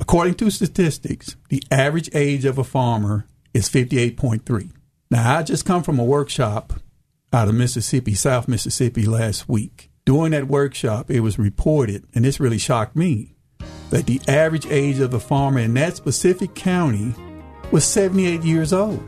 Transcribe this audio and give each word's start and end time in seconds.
According 0.00 0.34
to 0.34 0.50
statistics, 0.50 1.36
the 1.48 1.62
average 1.70 2.08
age 2.14 2.44
of 2.44 2.56
a 2.56 2.64
farmer 2.64 3.26
is 3.52 3.68
58.3. 3.68 4.70
Now, 5.10 5.38
I 5.38 5.42
just 5.42 5.64
come 5.64 5.82
from 5.82 5.98
a 5.98 6.04
workshop 6.04 6.74
out 7.32 7.48
of 7.48 7.54
Mississippi, 7.54 8.14
South 8.14 8.46
Mississippi, 8.46 9.06
last 9.06 9.48
week. 9.48 9.90
During 10.04 10.30
that 10.30 10.46
workshop, 10.46 11.10
it 11.10 11.20
was 11.20 11.38
reported, 11.38 12.04
and 12.14 12.24
this 12.24 12.40
really 12.40 12.58
shocked 12.58 12.94
me, 12.94 13.34
that 13.90 14.06
the 14.06 14.20
average 14.28 14.66
age 14.66 15.00
of 15.00 15.12
a 15.14 15.20
farmer 15.20 15.60
in 15.60 15.74
that 15.74 15.96
specific 15.96 16.54
county 16.54 17.14
was 17.72 17.84
78 17.84 18.42
years 18.42 18.72
old. 18.72 19.02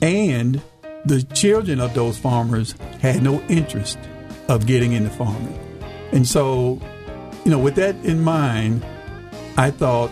And 0.00 0.62
the 1.04 1.22
children 1.22 1.78
of 1.78 1.94
those 1.94 2.18
farmers 2.18 2.74
had 3.00 3.22
no 3.22 3.40
interest 3.42 3.98
of 4.48 4.66
getting 4.66 4.92
into 4.92 5.10
farming. 5.10 5.58
And 6.12 6.26
so, 6.26 6.80
you 7.44 7.50
know, 7.50 7.58
with 7.58 7.74
that 7.76 7.94
in 8.04 8.22
mind, 8.22 8.84
I 9.58 9.70
thought 9.70 10.10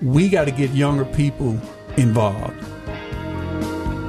we 0.00 0.30
got 0.30 0.46
to 0.46 0.50
get 0.50 0.70
younger 0.70 1.04
people 1.04 1.60
involved. 1.98 2.58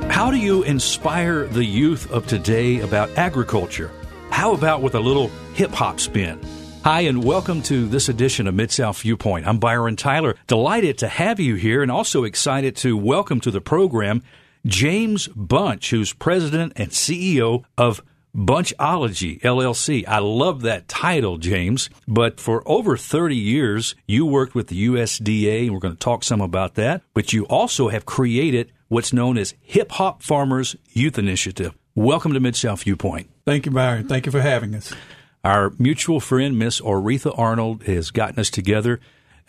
How 0.10 0.32
do 0.32 0.38
you 0.38 0.64
inspire 0.64 1.48
the 1.48 1.66
youth 1.66 2.10
of 2.12 2.26
today 2.28 2.80
about 2.80 3.10
agriculture? 3.18 3.92
How 4.30 4.54
about 4.54 4.82
with 4.82 4.96
a 4.96 5.00
little 5.02 5.28
hip 5.54 5.72
hop 5.72 6.00
spin? 6.00 6.40
Hi, 6.86 7.02
and 7.02 7.26
welcome 7.26 7.62
to 7.64 7.88
this 7.88 8.08
edition 8.08 8.48
of 8.48 8.56
Mid 8.56 8.72
South 8.72 9.02
Viewpoint. 9.02 9.46
I'm 9.46 9.60
Byron 9.60 9.98
Tyler. 9.98 10.38
Delighted 10.48 10.98
to 11.00 11.10
have 11.10 11.42
you 11.42 11.56
here 11.56 11.84
and 11.84 11.92
also 11.92 12.24
excited 12.24 12.78
to 12.78 12.96
welcome 12.96 13.42
to 13.42 13.52
the 13.52 13.60
program 13.60 14.24
James 14.66 15.28
Bunch, 15.28 15.90
who's 15.90 16.14
president 16.14 16.72
and 16.78 16.92
CEO 16.92 17.66
of 17.78 18.02
Bunchology 18.36 19.42
LLC. 19.42 20.08
I 20.08 20.20
love 20.20 20.62
that 20.62 20.88
title, 20.88 21.38
James. 21.38 21.90
But 22.08 22.40
for 22.40 22.64
over 22.68 22.96
30 22.96 23.36
years, 23.36 23.96
you 24.08 24.26
worked 24.26 24.56
with 24.56 24.68
the 24.68 24.88
USDA, 24.88 25.64
and 25.64 25.74
we're 25.74 25.80
going 25.80 25.96
to 25.96 26.00
talk 26.00 26.24
some 26.24 26.42
about 26.42 26.76
that. 26.76 27.02
But 27.14 27.34
you 27.34 27.46
also 27.48 27.90
have 27.90 28.06
created 28.06 28.72
what's 28.88 29.14
known 29.14 29.38
as 29.38 29.56
Hip 29.62 29.92
Hop 29.94 30.22
Farmers 30.22 30.76
Youth 30.90 31.18
Initiative. 31.18 31.76
Welcome 31.96 32.34
to 32.34 32.40
Mid 32.40 32.56
South 32.56 32.84
Viewpoint. 32.84 33.30
Thank 33.46 33.66
you, 33.66 33.72
Byron. 33.72 34.08
Thank 34.08 34.26
you 34.26 34.32
for 34.32 34.42
having 34.42 34.76
us. 34.76 34.94
Our 35.44 35.74
mutual 35.80 36.20
friend, 36.20 36.60
Miss 36.60 36.82
Oretha 36.82 37.38
Arnold, 37.38 37.84
has 37.84 38.12
gotten 38.12 38.40
us 38.40 38.50
together. 38.50 39.00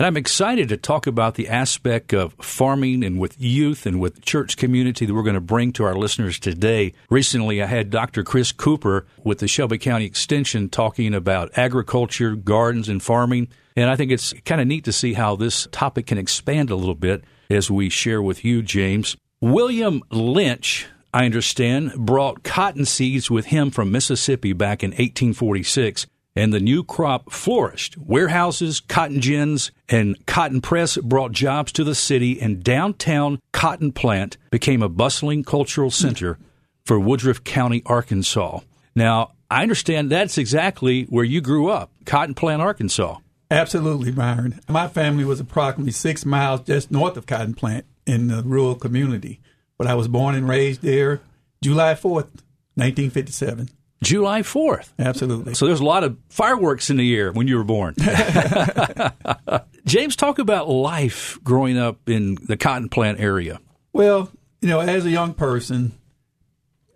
And 0.00 0.06
I'm 0.06 0.16
excited 0.16 0.70
to 0.70 0.78
talk 0.78 1.06
about 1.06 1.34
the 1.34 1.46
aspect 1.46 2.14
of 2.14 2.32
farming 2.40 3.04
and 3.04 3.20
with 3.20 3.38
youth 3.38 3.84
and 3.84 4.00
with 4.00 4.22
church 4.22 4.56
community 4.56 5.04
that 5.04 5.12
we're 5.12 5.22
going 5.22 5.34
to 5.34 5.42
bring 5.42 5.74
to 5.74 5.84
our 5.84 5.94
listeners 5.94 6.38
today. 6.38 6.94
Recently, 7.10 7.62
I 7.62 7.66
had 7.66 7.90
Dr. 7.90 8.24
Chris 8.24 8.50
Cooper 8.50 9.04
with 9.24 9.40
the 9.40 9.46
Shelby 9.46 9.76
County 9.76 10.06
Extension 10.06 10.70
talking 10.70 11.12
about 11.12 11.50
agriculture, 11.58 12.34
gardens, 12.34 12.88
and 12.88 13.02
farming. 13.02 13.48
And 13.76 13.90
I 13.90 13.96
think 13.96 14.10
it's 14.10 14.32
kind 14.46 14.62
of 14.62 14.66
neat 14.66 14.84
to 14.84 14.92
see 14.92 15.12
how 15.12 15.36
this 15.36 15.68
topic 15.70 16.06
can 16.06 16.16
expand 16.16 16.70
a 16.70 16.76
little 16.76 16.94
bit 16.94 17.22
as 17.50 17.70
we 17.70 17.90
share 17.90 18.22
with 18.22 18.42
you, 18.42 18.62
James. 18.62 19.18
William 19.42 20.02
Lynch 20.10 20.86
I 21.12 21.24
understand, 21.24 21.92
brought 21.94 22.44
cotton 22.44 22.84
seeds 22.84 23.30
with 23.30 23.46
him 23.46 23.70
from 23.70 23.90
Mississippi 23.90 24.52
back 24.52 24.84
in 24.84 24.90
1846, 24.90 26.06
and 26.40 26.52
the 26.52 26.60
new 26.60 26.82
crop 26.82 27.30
flourished. 27.30 27.96
Warehouses, 27.98 28.80
cotton 28.80 29.20
gins, 29.20 29.70
and 29.88 30.16
cotton 30.26 30.60
press 30.60 30.96
brought 30.96 31.32
jobs 31.32 31.72
to 31.72 31.84
the 31.84 31.94
city, 31.94 32.40
and 32.40 32.64
downtown 32.64 33.40
Cotton 33.52 33.92
Plant 33.92 34.36
became 34.50 34.82
a 34.82 34.88
bustling 34.88 35.44
cultural 35.44 35.90
center 35.90 36.38
for 36.84 36.98
Woodruff 36.98 37.44
County, 37.44 37.82
Arkansas. 37.86 38.60
Now, 38.94 39.32
I 39.50 39.62
understand 39.62 40.10
that's 40.10 40.38
exactly 40.38 41.04
where 41.04 41.24
you 41.24 41.40
grew 41.40 41.68
up, 41.68 41.92
Cotton 42.06 42.34
Plant, 42.34 42.62
Arkansas. 42.62 43.18
Absolutely, 43.50 44.10
Byron. 44.10 44.60
My 44.68 44.88
family 44.88 45.24
was 45.24 45.40
approximately 45.40 45.92
six 45.92 46.24
miles 46.24 46.62
just 46.62 46.90
north 46.90 47.16
of 47.16 47.26
Cotton 47.26 47.54
Plant 47.54 47.84
in 48.06 48.28
the 48.28 48.42
rural 48.42 48.74
community 48.74 49.40
but 49.80 49.86
I 49.86 49.94
was 49.94 50.08
born 50.08 50.34
and 50.34 50.46
raised 50.46 50.82
there 50.82 51.22
July 51.62 51.94
4th, 51.94 52.44
1957. 52.76 53.70
July 54.02 54.42
4th. 54.42 54.92
Absolutely. 54.98 55.54
So 55.54 55.66
there's 55.66 55.80
a 55.80 55.84
lot 55.84 56.04
of 56.04 56.16
fireworks 56.28 56.88
in 56.90 56.96
the 56.96 57.14
air 57.14 57.32
when 57.32 57.48
you 57.48 57.56
were 57.56 57.64
born. 57.64 57.94
James, 59.84 60.16
talk 60.16 60.38
about 60.38 60.68
life 60.68 61.38
growing 61.44 61.78
up 61.78 62.08
in 62.08 62.36
the 62.46 62.56
cotton 62.56 62.88
plant 62.88 63.20
area. 63.20 63.60
Well, 63.92 64.30
you 64.60 64.68
know, 64.68 64.80
as 64.80 65.04
a 65.04 65.10
young 65.10 65.34
person, 65.34 65.92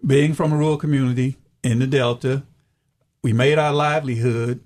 being 0.06 0.34
from 0.34 0.53
a 0.53 0.56
rural 0.56 0.76
community 0.76 1.37
in 1.62 1.78
the 1.78 1.87
Delta, 1.87 2.44
we 3.22 3.32
made 3.32 3.59
our 3.59 3.72
livelihood 3.72 4.60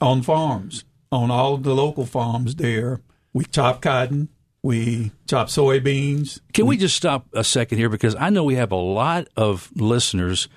on 0.00 0.22
farms, 0.22 0.84
on 1.10 1.30
all 1.30 1.54
of 1.54 1.62
the 1.62 1.74
local 1.74 2.06
farms 2.06 2.56
there. 2.56 3.00
We 3.32 3.44
chopped 3.44 3.82
cotton, 3.82 4.28
we 4.62 5.12
chop 5.28 5.48
soybeans. 5.48 6.40
Can 6.52 6.66
we 6.66 6.76
just 6.76 6.96
stop 6.96 7.26
a 7.32 7.44
second 7.44 7.78
here? 7.78 7.88
Because 7.88 8.14
I 8.16 8.30
know 8.30 8.44
we 8.44 8.56
have 8.56 8.72
a 8.72 8.76
lot 8.76 9.28
of 9.36 9.70
listeners 9.74 10.48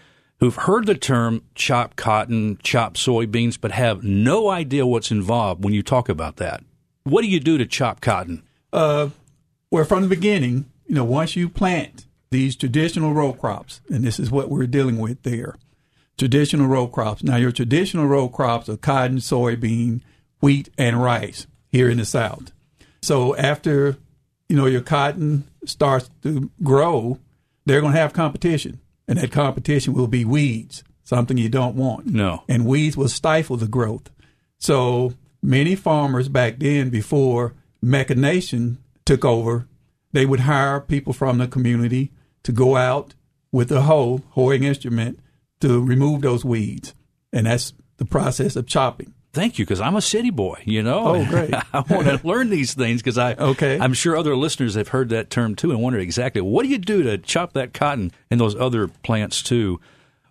who've 0.44 0.56
heard 0.58 0.86
the 0.86 0.94
term 0.94 1.42
chop 1.56 1.96
cotton, 1.96 2.58
chop 2.62 2.96
soybeans, 2.96 3.58
but 3.60 3.72
have 3.72 4.04
no 4.04 4.50
idea 4.50 4.86
what's 4.86 5.10
involved 5.10 5.64
when 5.64 5.74
you 5.74 5.82
talk 5.82 6.10
about 6.10 6.36
that. 6.36 6.62
What 7.06 7.22
do 7.22 7.30
you 7.30 7.40
do 7.40 7.58
to 7.58 7.66
chop 7.66 8.02
cotton? 8.02 8.44
Uh, 8.74 9.12
well, 9.72 9.86
from 9.86 10.02
the 10.02 10.10
beginning, 10.10 10.70
you 10.86 10.96
know, 10.96 11.06
once 11.06 11.38
you 11.38 11.48
plant 11.48 12.08
these 12.30 12.58
traditional 12.58 13.14
row 13.14 13.32
crops, 13.32 13.80
and 13.88 14.04
this 14.04 14.20
is 14.20 14.32
what 14.32 14.50
we're 14.50 14.68
dealing 14.68 14.98
with 14.98 15.24
there 15.24 15.56
traditional 16.18 16.68
row 16.68 16.88
crops. 16.88 17.24
Now, 17.24 17.38
your 17.38 17.54
traditional 17.54 18.06
row 18.06 18.28
crops 18.28 18.68
are 18.68 18.76
cotton, 18.76 19.20
soybean, 19.20 20.02
wheat, 20.42 20.68
and 20.78 21.02
rice 21.02 21.48
here 21.72 21.90
in 21.90 22.00
the 22.00 22.06
South. 22.06 22.52
So 23.02 23.34
after 23.38 23.96
you 24.50 24.58
know 24.58 24.66
your 24.66 24.82
cotton 24.82 25.46
starts 25.64 26.10
to 26.24 26.52
grow, 26.62 27.18
they're 27.66 27.80
going 27.80 27.94
to 27.94 28.00
have 28.00 28.12
competition, 28.12 28.82
and 29.08 29.18
that 29.20 29.32
competition 29.32 29.94
will 29.94 30.08
be 30.08 30.26
weeds, 30.26 30.84
something 31.04 31.38
you 31.38 31.50
don't 31.50 31.76
want. 31.76 32.06
No, 32.08 32.44
and 32.48 32.66
weeds 32.66 32.98
will 32.98 33.10
stifle 33.10 33.58
the 33.58 33.68
growth. 33.68 34.10
So 34.58 35.14
many 35.42 35.76
farmers 35.76 36.30
back 36.30 36.60
then, 36.60 36.90
before 36.90 37.54
mechanization 37.82 38.78
took 39.06 39.26
over, 39.26 39.68
they 40.12 40.26
would 40.26 40.42
hire 40.42 40.80
people 40.80 41.14
from 41.14 41.38
the 41.38 41.48
community 41.48 42.12
to 42.44 42.52
go 42.52 42.76
out 42.76 43.14
with 43.52 43.72
a 43.72 43.82
hoe, 43.82 44.22
hoeing 44.32 44.64
instrument, 44.64 45.20
to 45.62 45.84
remove 45.84 46.22
those 46.22 46.44
weeds, 46.44 46.94
and 47.32 47.46
that's 47.46 47.74
the 47.98 48.06
process 48.06 48.56
of 48.56 48.68
chopping 48.68 49.14
thank 49.34 49.60
you 49.60 49.66
because 49.66 49.82
I'm 49.82 49.96
a 49.96 50.02
city 50.02 50.30
boy. 50.30 50.62
You 50.66 50.84
know, 50.84 51.16
oh 51.16 51.26
great, 51.30 51.54
I 51.54 51.80
want 51.90 52.08
to 52.08 52.20
learn 52.24 52.50
these 52.50 52.74
things 52.74 53.02
because 53.02 53.18
I 53.18 53.34
okay. 53.34 53.80
I'm 53.80 53.94
sure 53.94 54.16
other 54.16 54.36
listeners 54.36 54.76
have 54.76 54.90
heard 54.90 55.10
that 55.10 55.30
term 55.30 55.56
too 55.56 55.72
and 55.72 55.82
wondered 55.82 56.02
exactly 56.02 56.42
what 56.42 56.64
do 56.64 56.70
you 56.70 56.78
do 56.78 57.04
to 57.04 57.18
chop 57.18 57.54
that 57.54 57.74
cotton 57.74 58.12
and 58.32 58.40
those 58.40 58.56
other 58.56 58.88
plants 58.88 59.42
too. 59.42 59.82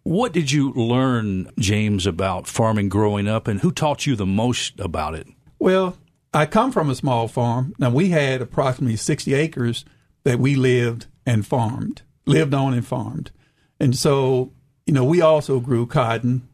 What 0.04 0.32
did 0.32 0.50
you 0.50 0.72
learn, 0.72 1.52
James, 1.60 2.06
about 2.06 2.48
farming 2.48 2.88
growing 2.88 3.28
up, 3.28 3.46
and 3.46 3.60
who 3.60 3.70
taught 3.70 4.04
you 4.04 4.16
the 4.16 4.26
most 4.26 4.80
about 4.80 5.14
it? 5.14 5.28
Well, 5.60 5.96
I 6.34 6.46
come 6.46 6.72
from 6.72 6.90
a 6.90 6.96
small 6.96 7.28
farm. 7.28 7.72
Now 7.78 7.90
we 7.90 8.08
had 8.08 8.42
approximately 8.42 8.96
60 8.96 9.32
acres 9.34 9.84
that 10.24 10.40
we 10.40 10.56
lived 10.56 11.06
and 11.24 11.46
farmed, 11.46 12.02
lived 12.26 12.52
on 12.52 12.74
and 12.74 12.84
farmed, 12.86 13.30
and 13.78 13.96
so 13.96 14.52
you 14.86 14.92
know 14.92 15.04
we 15.04 15.20
also 15.20 15.60
grew 15.60 15.86
cotton, 15.86 16.48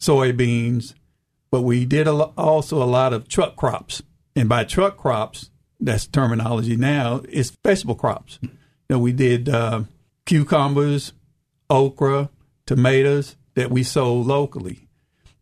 soybeans, 0.00 0.94
but 1.56 1.62
we 1.62 1.86
did 1.86 2.06
a 2.06 2.12
lo- 2.12 2.34
also 2.36 2.82
a 2.82 2.84
lot 2.84 3.14
of 3.14 3.28
truck 3.28 3.56
crops. 3.56 4.02
And 4.34 4.46
by 4.46 4.64
truck 4.64 4.98
crops, 4.98 5.48
that's 5.80 6.06
terminology 6.06 6.76
now, 6.76 7.22
it's 7.30 7.50
vegetable 7.64 7.94
crops. 7.94 8.38
You 8.42 8.50
know, 8.90 8.98
we 8.98 9.12
did 9.12 9.48
uh, 9.48 9.84
cucumbers, 10.26 11.14
okra, 11.70 12.28
tomatoes 12.66 13.36
that 13.54 13.70
we 13.70 13.82
sold 13.84 14.26
locally. 14.26 14.86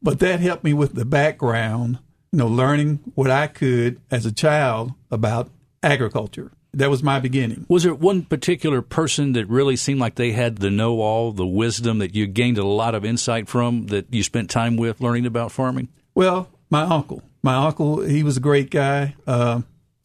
But 0.01 0.21
that 0.21 0.39
helped 0.39 0.63
me 0.63 0.73
with 0.73 0.95
the 0.95 1.05
background, 1.05 1.99
you 2.31 2.39
know, 2.39 2.47
learning 2.47 3.01
what 3.17 3.33
I 3.33 3.49
could 3.49 4.01
as 4.09 4.25
a 4.25 4.31
child 4.31 4.93
about 5.11 5.51
agriculture. 5.83 6.53
That 6.75 6.91
was 6.91 7.03
my 7.03 7.19
beginning. 7.19 7.67
Was 7.69 7.83
there 7.83 7.93
one 7.93 8.22
particular 8.22 8.83
person 8.83 9.33
that 9.33 9.49
really 9.49 9.75
seemed 9.75 9.99
like 9.99 10.15
they 10.15 10.31
had 10.31 10.59
the 10.59 10.71
know 10.71 11.01
all, 11.01 11.33
the 11.33 11.45
wisdom 11.45 11.99
that 11.99 12.15
you 12.15 12.28
gained 12.28 12.59
a 12.59 12.65
lot 12.65 12.95
of 12.95 13.05
insight 13.05 13.49
from 13.49 13.89
that 13.89 14.15
you 14.15 14.22
spent 14.22 14.49
time 14.49 14.77
with 14.77 15.01
learning 15.01 15.27
about 15.27 15.51
farming? 15.51 15.89
Well, 16.15 16.49
my 16.71 16.83
uncle. 16.83 17.22
My 17.43 17.57
uncle, 17.57 18.01
he 18.01 18.22
was 18.22 18.37
a 18.37 18.41
great 18.41 18.71
guy. 18.71 19.16
Uh, 19.27 19.63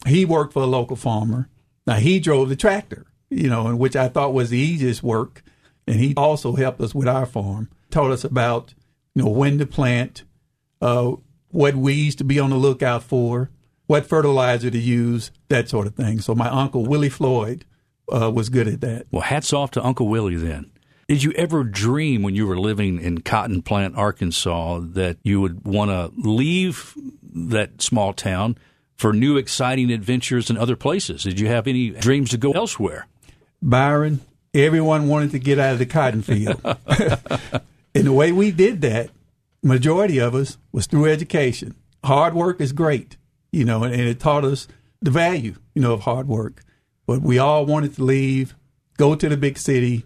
he 0.07 0.25
worked 0.25 0.53
for 0.53 0.63
a 0.63 0.67
local 0.67 0.95
farmer. 0.95 1.49
Now, 1.87 1.95
he 1.95 2.19
drove 2.19 2.49
the 2.49 2.55
tractor, 2.55 3.05
you 3.29 3.49
know, 3.49 3.75
which 3.75 3.95
I 3.95 4.09
thought 4.09 4.33
was 4.33 4.49
the 4.49 4.57
easiest 4.57 5.01
work. 5.03 5.43
And 5.87 5.99
he 5.99 6.13
also 6.15 6.55
helped 6.55 6.81
us 6.81 6.93
with 6.93 7.07
our 7.07 7.25
farm, 7.25 7.69
taught 7.89 8.11
us 8.11 8.23
about, 8.23 8.73
you 9.15 9.23
know, 9.23 9.29
when 9.29 9.57
to 9.57 9.65
plant, 9.65 10.23
uh, 10.81 11.13
what 11.49 11.75
weeds 11.75 12.15
to 12.15 12.23
be 12.23 12.39
on 12.39 12.51
the 12.51 12.57
lookout 12.57 13.03
for, 13.03 13.49
what 13.87 14.05
fertilizer 14.05 14.69
to 14.69 14.77
use, 14.77 15.31
that 15.47 15.67
sort 15.67 15.87
of 15.87 15.95
thing. 15.95 16.19
So 16.19 16.35
my 16.35 16.47
uncle, 16.49 16.85
Willie 16.85 17.09
Floyd, 17.09 17.65
uh, 18.11 18.29
was 18.29 18.49
good 18.49 18.67
at 18.67 18.81
that. 18.81 19.07
Well, 19.11 19.23
hats 19.23 19.51
off 19.53 19.71
to 19.71 19.83
Uncle 19.83 20.07
Willie 20.07 20.35
then. 20.35 20.69
Did 21.09 21.23
you 21.23 21.31
ever 21.31 21.63
dream 21.63 22.21
when 22.21 22.35
you 22.35 22.45
were 22.45 22.59
living 22.59 23.01
in 23.01 23.21
Cotton 23.21 23.63
Plant, 23.63 23.97
Arkansas, 23.97 24.81
that 24.91 25.17
you 25.23 25.41
would 25.41 25.65
want 25.65 25.89
to 25.89 26.11
leave 26.15 26.93
that 27.33 27.81
small 27.81 28.13
town 28.13 28.59
for 28.95 29.11
new 29.11 29.35
exciting 29.35 29.89
adventures 29.91 30.51
in 30.51 30.57
other 30.57 30.75
places? 30.75 31.23
Did 31.23 31.39
you 31.39 31.47
have 31.47 31.65
any 31.65 31.89
dreams 31.89 32.29
to 32.29 32.37
go 32.37 32.51
elsewhere? 32.51 33.07
Byron, 33.59 34.21
everyone 34.53 35.07
wanted 35.07 35.31
to 35.31 35.39
get 35.39 35.57
out 35.57 35.73
of 35.73 35.79
the 35.79 35.87
cotton 35.87 36.21
field. 36.21 36.61
and 37.95 38.05
the 38.05 38.13
way 38.13 38.31
we 38.31 38.51
did 38.51 38.81
that, 38.81 39.09
majority 39.63 40.19
of 40.19 40.35
us 40.35 40.59
was 40.71 40.85
through 40.85 41.07
education. 41.07 41.73
Hard 42.03 42.35
work 42.35 42.61
is 42.61 42.71
great, 42.71 43.17
you 43.51 43.65
know, 43.65 43.83
and 43.83 43.95
it 43.95 44.19
taught 44.19 44.45
us 44.45 44.67
the 45.01 45.09
value, 45.09 45.55
you 45.73 45.81
know, 45.81 45.93
of 45.93 46.01
hard 46.01 46.27
work. 46.27 46.61
But 47.07 47.23
we 47.23 47.39
all 47.39 47.65
wanted 47.65 47.95
to 47.95 48.03
leave, 48.03 48.53
go 48.97 49.15
to 49.15 49.27
the 49.27 49.37
big 49.37 49.57
city, 49.57 50.05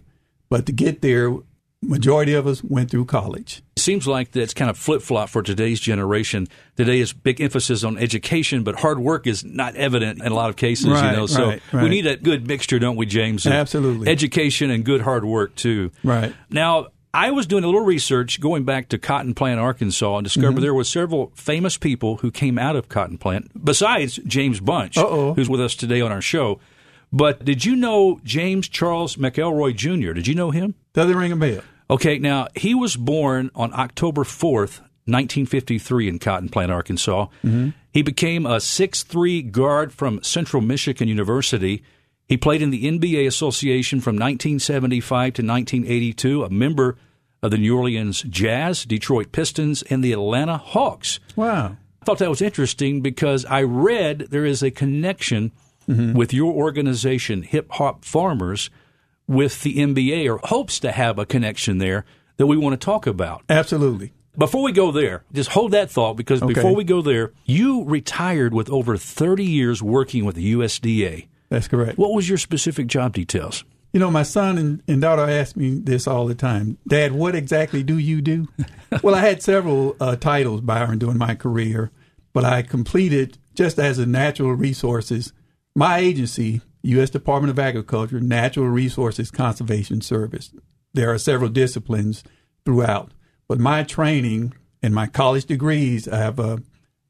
but 0.54 0.66
to 0.66 0.72
get 0.72 1.02
there, 1.02 1.34
majority 1.82 2.32
of 2.32 2.46
us 2.46 2.62
went 2.62 2.88
through 2.88 3.06
college. 3.06 3.60
It 3.76 3.80
seems 3.80 4.06
like 4.06 4.30
that's 4.30 4.54
kind 4.54 4.70
of 4.70 4.78
flip 4.78 5.02
flop 5.02 5.28
for 5.28 5.42
today's 5.42 5.80
generation. 5.80 6.46
Today 6.76 7.00
is 7.00 7.12
big 7.12 7.40
emphasis 7.40 7.82
on 7.82 7.98
education, 7.98 8.62
but 8.62 8.76
hard 8.76 9.00
work 9.00 9.26
is 9.26 9.44
not 9.44 9.74
evident 9.74 10.22
in 10.22 10.30
a 10.30 10.34
lot 10.34 10.50
of 10.50 10.54
cases. 10.56 10.86
Right, 10.86 11.10
you 11.10 11.16
know, 11.16 11.26
so 11.26 11.46
right, 11.48 11.62
right. 11.72 11.82
we 11.82 11.88
need 11.88 12.02
that 12.02 12.22
good 12.22 12.46
mixture, 12.46 12.78
don't 12.78 12.94
we, 12.94 13.04
James? 13.04 13.44
Absolutely. 13.48 14.08
Education 14.08 14.70
and 14.70 14.84
good 14.84 15.00
hard 15.00 15.24
work 15.24 15.56
too. 15.56 15.90
Right. 16.04 16.32
Now, 16.50 16.86
I 17.12 17.32
was 17.32 17.48
doing 17.48 17.64
a 17.64 17.66
little 17.66 17.84
research 17.84 18.40
going 18.40 18.62
back 18.62 18.90
to 18.90 18.98
Cotton 18.98 19.34
Plant, 19.34 19.58
Arkansas, 19.58 20.18
and 20.18 20.24
discovered 20.24 20.52
Mm-hmm. 20.52 20.60
there 20.62 20.74
were 20.74 20.84
several 20.84 21.32
famous 21.34 21.76
people 21.76 22.18
who 22.18 22.30
came 22.30 22.60
out 22.60 22.76
of 22.76 22.88
Cotton 22.88 23.18
Plant, 23.18 23.50
besides 23.64 24.20
James 24.24 24.60
Bunch, 24.60 24.96
Uh-oh. 24.98 25.34
who's 25.34 25.48
with 25.48 25.60
us 25.60 25.74
today 25.74 26.00
on 26.00 26.12
our 26.12 26.22
show. 26.22 26.60
But 27.14 27.44
did 27.44 27.64
you 27.64 27.76
know 27.76 28.20
James 28.24 28.68
Charles 28.68 29.14
McElroy 29.14 29.76
Jr.? 29.76 30.14
Did 30.14 30.26
you 30.26 30.34
know 30.34 30.50
him? 30.50 30.74
Doesn't 30.94 31.16
ring 31.16 31.30
a 31.30 31.36
bell. 31.36 31.60
Okay, 31.88 32.18
now 32.18 32.48
he 32.56 32.74
was 32.74 32.96
born 32.96 33.52
on 33.54 33.72
October 33.72 34.24
4th, 34.24 34.80
1953, 35.06 36.08
in 36.08 36.18
Cotton 36.18 36.48
Plant, 36.48 36.72
Arkansas. 36.72 37.26
Mm-hmm. 37.44 37.68
He 37.92 38.02
became 38.02 38.46
a 38.46 38.56
6'3 38.56 39.52
guard 39.52 39.92
from 39.92 40.24
Central 40.24 40.60
Michigan 40.60 41.06
University. 41.06 41.84
He 42.26 42.36
played 42.36 42.62
in 42.62 42.70
the 42.70 42.84
NBA 42.84 43.28
Association 43.28 44.00
from 44.00 44.16
1975 44.16 45.34
to 45.34 45.42
1982, 45.42 46.42
a 46.42 46.50
member 46.50 46.96
of 47.44 47.52
the 47.52 47.58
New 47.58 47.78
Orleans 47.78 48.22
Jazz, 48.22 48.84
Detroit 48.84 49.30
Pistons, 49.30 49.82
and 49.82 50.02
the 50.02 50.12
Atlanta 50.12 50.56
Hawks. 50.56 51.20
Wow. 51.36 51.76
I 52.02 52.04
thought 52.04 52.18
that 52.18 52.28
was 52.28 52.42
interesting 52.42 53.02
because 53.02 53.44
I 53.44 53.62
read 53.62 54.26
there 54.30 54.44
is 54.44 54.64
a 54.64 54.72
connection 54.72 55.52
with 55.86 56.32
your 56.32 56.52
organization, 56.52 57.42
Hip 57.42 57.70
Hop 57.72 58.04
Farmers, 58.04 58.70
with 59.26 59.62
the 59.62 59.76
NBA, 59.76 60.28
or 60.32 60.38
hopes 60.44 60.78
to 60.80 60.92
have 60.92 61.18
a 61.18 61.26
connection 61.26 61.78
there 61.78 62.04
that 62.36 62.46
we 62.46 62.56
want 62.56 62.78
to 62.78 62.84
talk 62.84 63.06
about. 63.06 63.42
Absolutely. 63.48 64.12
Before 64.36 64.62
we 64.62 64.72
go 64.72 64.90
there, 64.90 65.22
just 65.32 65.50
hold 65.50 65.70
that 65.72 65.90
thought 65.90 66.14
because 66.16 66.42
Okay. 66.42 66.52
before 66.54 66.74
we 66.74 66.82
go 66.84 67.00
there, 67.02 67.32
you 67.44 67.84
retired 67.84 68.52
with 68.52 68.68
over 68.68 68.96
30 68.96 69.44
years 69.44 69.82
working 69.82 70.24
with 70.24 70.34
the 70.34 70.52
USDA. 70.54 71.26
That's 71.50 71.68
correct. 71.68 71.98
What 71.98 72.12
was 72.12 72.28
your 72.28 72.38
specific 72.38 72.88
job 72.88 73.12
details? 73.12 73.64
You 73.92 74.00
know, 74.00 74.10
my 74.10 74.24
son 74.24 74.58
and, 74.58 74.82
and 74.88 75.00
daughter 75.00 75.22
ask 75.22 75.54
me 75.54 75.78
this 75.78 76.08
all 76.08 76.26
the 76.26 76.34
time. 76.34 76.78
Dad, 76.88 77.12
what 77.12 77.36
exactly 77.36 77.84
do 77.84 77.96
you 77.96 78.20
do? 78.20 78.48
well, 79.04 79.14
I 79.14 79.20
had 79.20 79.40
several 79.40 79.94
uh, 80.00 80.16
titles, 80.16 80.62
Byron, 80.62 80.98
during 80.98 81.16
my 81.18 81.36
career, 81.36 81.92
but 82.32 82.44
I 82.44 82.62
completed 82.62 83.38
just 83.54 83.78
as 83.78 84.00
a 84.00 84.06
natural 84.06 84.52
resources. 84.54 85.32
My 85.76 85.98
agency, 85.98 86.60
U.S. 86.82 87.10
Department 87.10 87.50
of 87.50 87.58
Agriculture, 87.58 88.20
Natural 88.20 88.68
Resources 88.68 89.32
Conservation 89.32 90.00
Service. 90.00 90.52
There 90.92 91.12
are 91.12 91.18
several 91.18 91.50
disciplines 91.50 92.22
throughout, 92.64 93.12
but 93.48 93.58
my 93.58 93.82
training 93.82 94.54
and 94.82 94.94
my 94.94 95.08
college 95.08 95.46
degrees, 95.46 96.06
I 96.06 96.18
have 96.18 96.38
a 96.38 96.62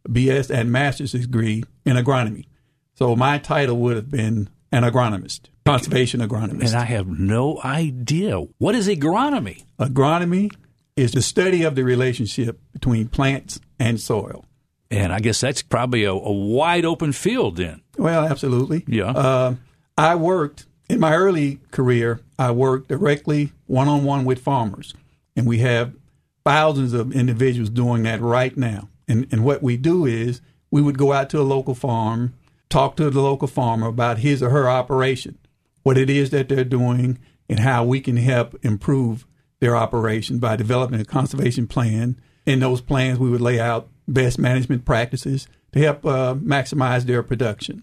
BS 0.09 0.51
and 0.51 0.73
master's 0.73 1.13
degree 1.13 1.65
in 1.85 1.97
agronomy. 1.97 2.47
So 2.95 3.15
my 3.15 3.39
title 3.39 3.77
would 3.79 3.97
have 3.97 4.11
been 4.11 4.49
an 4.73 4.83
agronomist, 4.83 5.51
conservation 5.67 6.21
agronomist. 6.21 6.69
And 6.69 6.77
I 6.77 6.85
have 6.85 7.07
no 7.07 7.61
idea. 7.63 8.39
What 8.59 8.75
is 8.75 8.89
agronomy? 8.89 9.65
Agronomy 9.79 10.51
is 10.97 11.13
the 11.13 11.23
study 11.23 11.65
of 11.65 11.75
the 11.75 11.85
relationship 11.85 12.61
between 12.73 13.09
plants 13.09 13.61
and 13.79 14.01
soil. 14.01 14.47
And 14.95 15.13
I 15.13 15.21
guess 15.21 15.41
that's 15.41 15.63
probably 15.63 16.05
a, 16.05 16.13
a 16.13 16.33
wide 16.33 16.85
open 16.85 17.13
field 17.13 17.57
then. 17.57 17.83
Well, 17.99 18.25
absolutely. 18.25 18.85
Yeah. 18.87 19.11
Uh, 19.11 19.55
I 19.97 20.15
worked 20.15 20.67
in 20.89 21.01
my 21.01 21.15
early 21.15 21.61
career. 21.71 22.21
I 22.39 22.51
worked 22.51 22.89
directly 22.89 23.53
one 23.67 23.89
on 23.89 24.05
one 24.05 24.25
with 24.25 24.41
farmers, 24.41 24.95
and 25.37 25.47
we 25.47 25.59
have 25.59 25.95
thousands 26.45 26.93
of 26.93 27.13
individuals 27.13 27.71
doing 27.71 28.03
that 28.05 28.21
right 28.21 28.57
now. 28.57 28.89
And 29.09 29.27
and 29.31 29.45
what 29.45 29.63
we 29.63 29.77
do 29.77 30.05
is 30.07 30.41
we 30.71 30.83
would 30.83 30.99
go 30.99 31.13
out 31.13 31.31
to 31.31 31.41
a 31.41 31.43
local 31.43 31.75
farm, 31.75 32.35
talk 32.69 32.97
to 32.97 33.11
the 33.11 33.21
local 33.21 33.49
farmer 33.49 33.87
about 33.87 34.19
his 34.19 34.43
or 34.43 34.51
her 34.51 34.69
operation, 34.69 35.39
what 35.83 35.99
it 35.99 36.11
is 36.11 36.31
that 36.31 36.49
they're 36.49 36.65
doing, 36.65 37.19
and 37.49 37.61
how 37.61 37.85
we 37.85 38.01
can 38.01 38.17
help 38.17 38.57
improve 38.63 39.27
their 39.61 39.77
operation 39.77 40.39
by 40.39 40.57
developing 40.57 41.01
a 41.01 41.05
conservation 41.05 41.67
plan. 41.67 42.21
In 42.45 42.61
those 42.61 42.81
plans, 42.81 43.19
we 43.19 43.31
would 43.31 43.41
lay 43.41 43.59
out 43.59 43.89
best 44.07 44.39
management 44.39 44.85
practices 44.85 45.49
to 45.73 45.79
help 45.81 46.05
uh, 46.05 46.35
maximize 46.35 47.03
their 47.03 47.23
production. 47.23 47.83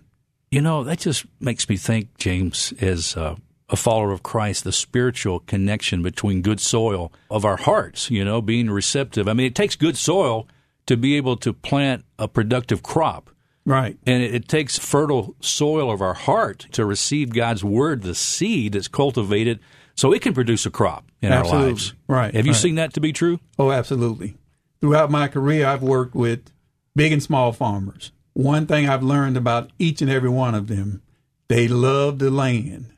You 0.50 0.62
know, 0.62 0.84
that 0.84 1.00
just 1.00 1.26
makes 1.40 1.68
me 1.70 1.78
think, 1.78 2.18
James, 2.18 2.74
as 2.82 3.16
uh, 3.16 3.36
a 3.70 3.76
follower 3.76 4.12
of 4.12 4.22
Christ, 4.22 4.64
the 4.66 4.72
spiritual 4.72 5.40
connection 5.40 6.04
between 6.04 6.42
good 6.42 6.60
soil 6.60 7.12
of 7.30 7.46
our 7.46 7.58
hearts, 7.58 8.12
you 8.12 8.26
know, 8.26 8.42
being 8.42 8.70
receptive. 8.70 9.28
I 9.28 9.34
mean, 9.34 9.48
it 9.48 9.56
takes 9.56 9.76
good 9.76 9.96
soil 9.98 10.48
to 10.88 10.98
be 10.98 11.16
able 11.16 11.38
to 11.38 11.54
plant 11.54 12.04
a 12.20 12.28
productive 12.28 12.84
crop. 12.84 13.30
Right. 13.66 13.98
And 14.06 14.22
it, 14.24 14.36
it 14.36 14.48
takes 14.48 14.78
fertile 14.78 15.36
soil 15.40 15.92
of 15.92 16.02
our 16.02 16.16
heart 16.16 16.68
to 16.72 16.86
receive 16.86 17.30
God's 17.34 17.64
word, 17.64 18.02
the 18.02 18.16
seed 18.16 18.74
that's 18.74 18.88
cultivated, 18.88 19.60
so 19.96 20.12
it 20.12 20.22
can 20.22 20.34
produce 20.34 20.66
a 20.66 20.72
crop 20.72 21.06
in 21.22 21.32
Absolutely. 21.32 21.64
our 21.64 21.70
lives. 21.70 21.94
Right, 22.08 22.34
Have 22.34 22.46
you 22.46 22.54
right. 22.54 22.62
seen 22.62 22.76
that 22.76 22.94
to 22.96 23.00
be 23.00 23.14
true? 23.14 23.40
Oh, 23.60 23.72
absolutely. 23.72 24.36
Throughout 24.82 25.12
my 25.12 25.28
career, 25.28 25.68
I've 25.68 25.84
worked 25.84 26.16
with 26.16 26.52
big 26.96 27.12
and 27.12 27.22
small 27.22 27.54
farmers. 27.54 28.12
One 28.34 28.66
thing 28.66 28.90
I've 28.90 29.04
learned 29.04 29.38
about 29.38 29.70
each 29.78 30.02
and 30.02 30.10
every 30.10 30.30
one 30.30 30.56
of 30.56 30.68
them, 30.68 31.04
they 31.48 31.68
love 31.68 32.18
the 32.20 32.32
land. 32.32 32.92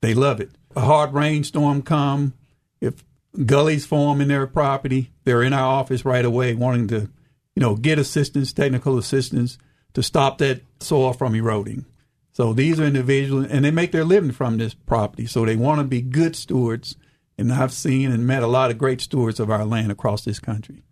They 0.00 0.14
love 0.14 0.40
it. 0.40 0.50
A 0.74 0.80
hard 0.80 1.12
rainstorm 1.12 1.82
come, 1.82 2.32
if 2.80 3.04
gullies 3.44 3.84
form 3.84 4.20
in 4.20 4.28
their 4.28 4.46
property, 4.46 5.10
they're 5.24 5.42
in 5.42 5.52
our 5.52 5.66
office 5.66 6.04
right 6.04 6.24
away 6.24 6.54
wanting 6.54 6.88
to, 6.88 7.10
you 7.54 7.60
know, 7.60 7.76
get 7.76 7.98
assistance, 7.98 8.52
technical 8.52 8.96
assistance 8.96 9.58
to 9.92 10.02
stop 10.02 10.38
that 10.38 10.62
soil 10.80 11.12
from 11.12 11.34
eroding. 11.34 11.84
So 12.32 12.52
these 12.52 12.78
are 12.78 12.84
individuals, 12.84 13.46
and 13.50 13.64
they 13.64 13.70
make 13.70 13.92
their 13.92 14.04
living 14.04 14.32
from 14.32 14.58
this 14.58 14.74
property. 14.74 15.26
So 15.26 15.44
they 15.44 15.56
want 15.56 15.80
to 15.80 15.84
be 15.84 16.02
good 16.02 16.36
stewards. 16.36 16.96
And 17.38 17.52
I've 17.52 17.72
seen 17.72 18.10
and 18.12 18.26
met 18.26 18.42
a 18.42 18.46
lot 18.46 18.70
of 18.70 18.78
great 18.78 19.00
stewards 19.00 19.40
of 19.40 19.50
our 19.50 19.64
land 19.64 19.92
across 19.92 20.24
this 20.24 20.38
country. 20.38 20.82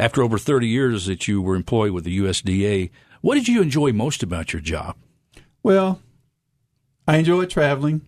After 0.00 0.22
over 0.22 0.38
30 0.38 0.66
years 0.66 1.04
that 1.04 1.28
you 1.28 1.42
were 1.42 1.54
employed 1.54 1.90
with 1.90 2.04
the 2.04 2.18
USDA, 2.20 2.90
what 3.20 3.34
did 3.34 3.48
you 3.48 3.60
enjoy 3.60 3.92
most 3.92 4.22
about 4.22 4.50
your 4.50 4.62
job? 4.62 4.96
Well, 5.62 6.00
I 7.06 7.18
enjoy 7.18 7.44
traveling, 7.44 8.00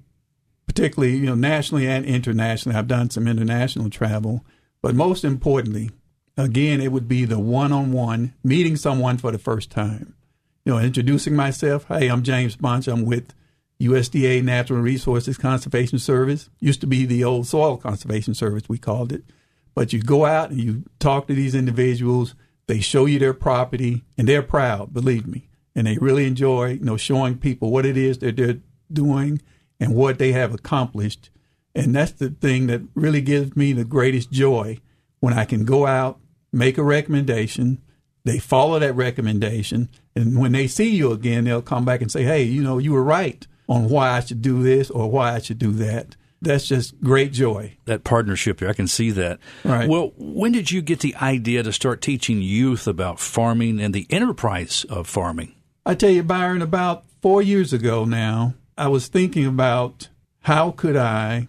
particularly 0.66 1.18
you 1.18 1.26
know 1.26 1.34
nationally 1.34 1.86
and 1.86 2.06
internationally. 2.06 2.78
I've 2.78 2.88
done 2.88 3.10
some 3.10 3.28
international 3.28 3.90
travel, 3.90 4.42
but 4.80 4.94
most 4.94 5.22
importantly, 5.22 5.90
again, 6.34 6.80
it 6.80 6.92
would 6.92 7.08
be 7.08 7.26
the 7.26 7.38
one-on-one 7.38 8.32
meeting 8.42 8.76
someone 8.76 9.18
for 9.18 9.30
the 9.30 9.38
first 9.38 9.70
time. 9.70 10.14
You 10.64 10.72
know, 10.72 10.78
introducing 10.78 11.36
myself. 11.36 11.84
Hey, 11.88 12.08
I'm 12.08 12.22
James 12.22 12.56
Bunch. 12.56 12.88
I'm 12.88 13.04
with 13.04 13.34
USDA 13.82 14.42
Natural 14.42 14.80
Resources 14.80 15.36
Conservation 15.36 15.98
Service. 15.98 16.48
Used 16.58 16.80
to 16.80 16.86
be 16.86 17.04
the 17.04 17.22
old 17.22 17.46
Soil 17.46 17.76
Conservation 17.76 18.32
Service, 18.32 18.66
we 18.66 18.78
called 18.78 19.12
it. 19.12 19.24
But 19.74 19.92
you 19.92 20.02
go 20.02 20.24
out 20.24 20.50
and 20.50 20.60
you 20.60 20.84
talk 20.98 21.26
to 21.26 21.34
these 21.34 21.54
individuals. 21.54 22.34
They 22.66 22.80
show 22.80 23.06
you 23.06 23.18
their 23.18 23.34
property, 23.34 24.04
and 24.16 24.28
they're 24.28 24.42
proud. 24.42 24.92
Believe 24.92 25.26
me, 25.26 25.48
and 25.74 25.86
they 25.86 25.98
really 25.98 26.26
enjoy 26.26 26.72
you 26.72 26.84
know 26.84 26.96
showing 26.96 27.38
people 27.38 27.70
what 27.70 27.86
it 27.86 27.96
is 27.96 28.18
that 28.18 28.36
they're 28.36 28.60
doing 28.92 29.40
and 29.80 29.94
what 29.94 30.18
they 30.18 30.32
have 30.32 30.54
accomplished. 30.54 31.30
And 31.74 31.94
that's 31.94 32.12
the 32.12 32.30
thing 32.30 32.66
that 32.66 32.82
really 32.94 33.22
gives 33.22 33.56
me 33.56 33.72
the 33.72 33.84
greatest 33.84 34.30
joy 34.30 34.78
when 35.20 35.32
I 35.32 35.44
can 35.44 35.64
go 35.64 35.86
out, 35.86 36.18
make 36.52 36.76
a 36.76 36.82
recommendation, 36.82 37.80
they 38.24 38.38
follow 38.38 38.78
that 38.78 38.94
recommendation, 38.94 39.88
and 40.14 40.38
when 40.38 40.52
they 40.52 40.68
see 40.68 40.94
you 40.94 41.12
again, 41.12 41.44
they'll 41.44 41.62
come 41.62 41.84
back 41.84 42.02
and 42.02 42.10
say, 42.10 42.22
"Hey, 42.22 42.44
you 42.44 42.62
know, 42.62 42.78
you 42.78 42.92
were 42.92 43.02
right 43.02 43.46
on 43.68 43.88
why 43.88 44.10
I 44.10 44.20
should 44.20 44.42
do 44.42 44.62
this 44.62 44.90
or 44.90 45.10
why 45.10 45.34
I 45.34 45.40
should 45.40 45.58
do 45.58 45.72
that." 45.72 46.16
That's 46.42 46.66
just 46.66 47.00
great 47.00 47.32
joy. 47.32 47.76
that 47.86 48.04
partnership 48.04 48.58
there. 48.58 48.68
I 48.68 48.72
can 48.74 48.88
see 48.88 49.10
that. 49.12 49.38
Right. 49.64 49.88
Well, 49.88 50.12
when 50.16 50.52
did 50.52 50.70
you 50.70 50.82
get 50.82 51.00
the 51.00 51.14
idea 51.16 51.62
to 51.62 51.72
start 51.72 52.00
teaching 52.02 52.42
youth 52.42 52.86
about 52.86 53.18
farming 53.20 53.80
and 53.80 53.94
the 53.94 54.06
enterprise 54.10 54.84
of 54.90 55.06
farming? 55.06 55.54
I 55.86 55.94
tell 55.94 56.10
you, 56.10 56.22
Byron, 56.22 56.60
about 56.60 57.04
four 57.22 57.42
years 57.42 57.72
ago 57.72 58.04
now, 58.04 58.54
I 58.76 58.88
was 58.88 59.06
thinking 59.08 59.46
about 59.46 60.08
how 60.40 60.72
could 60.72 60.96
I 60.96 61.48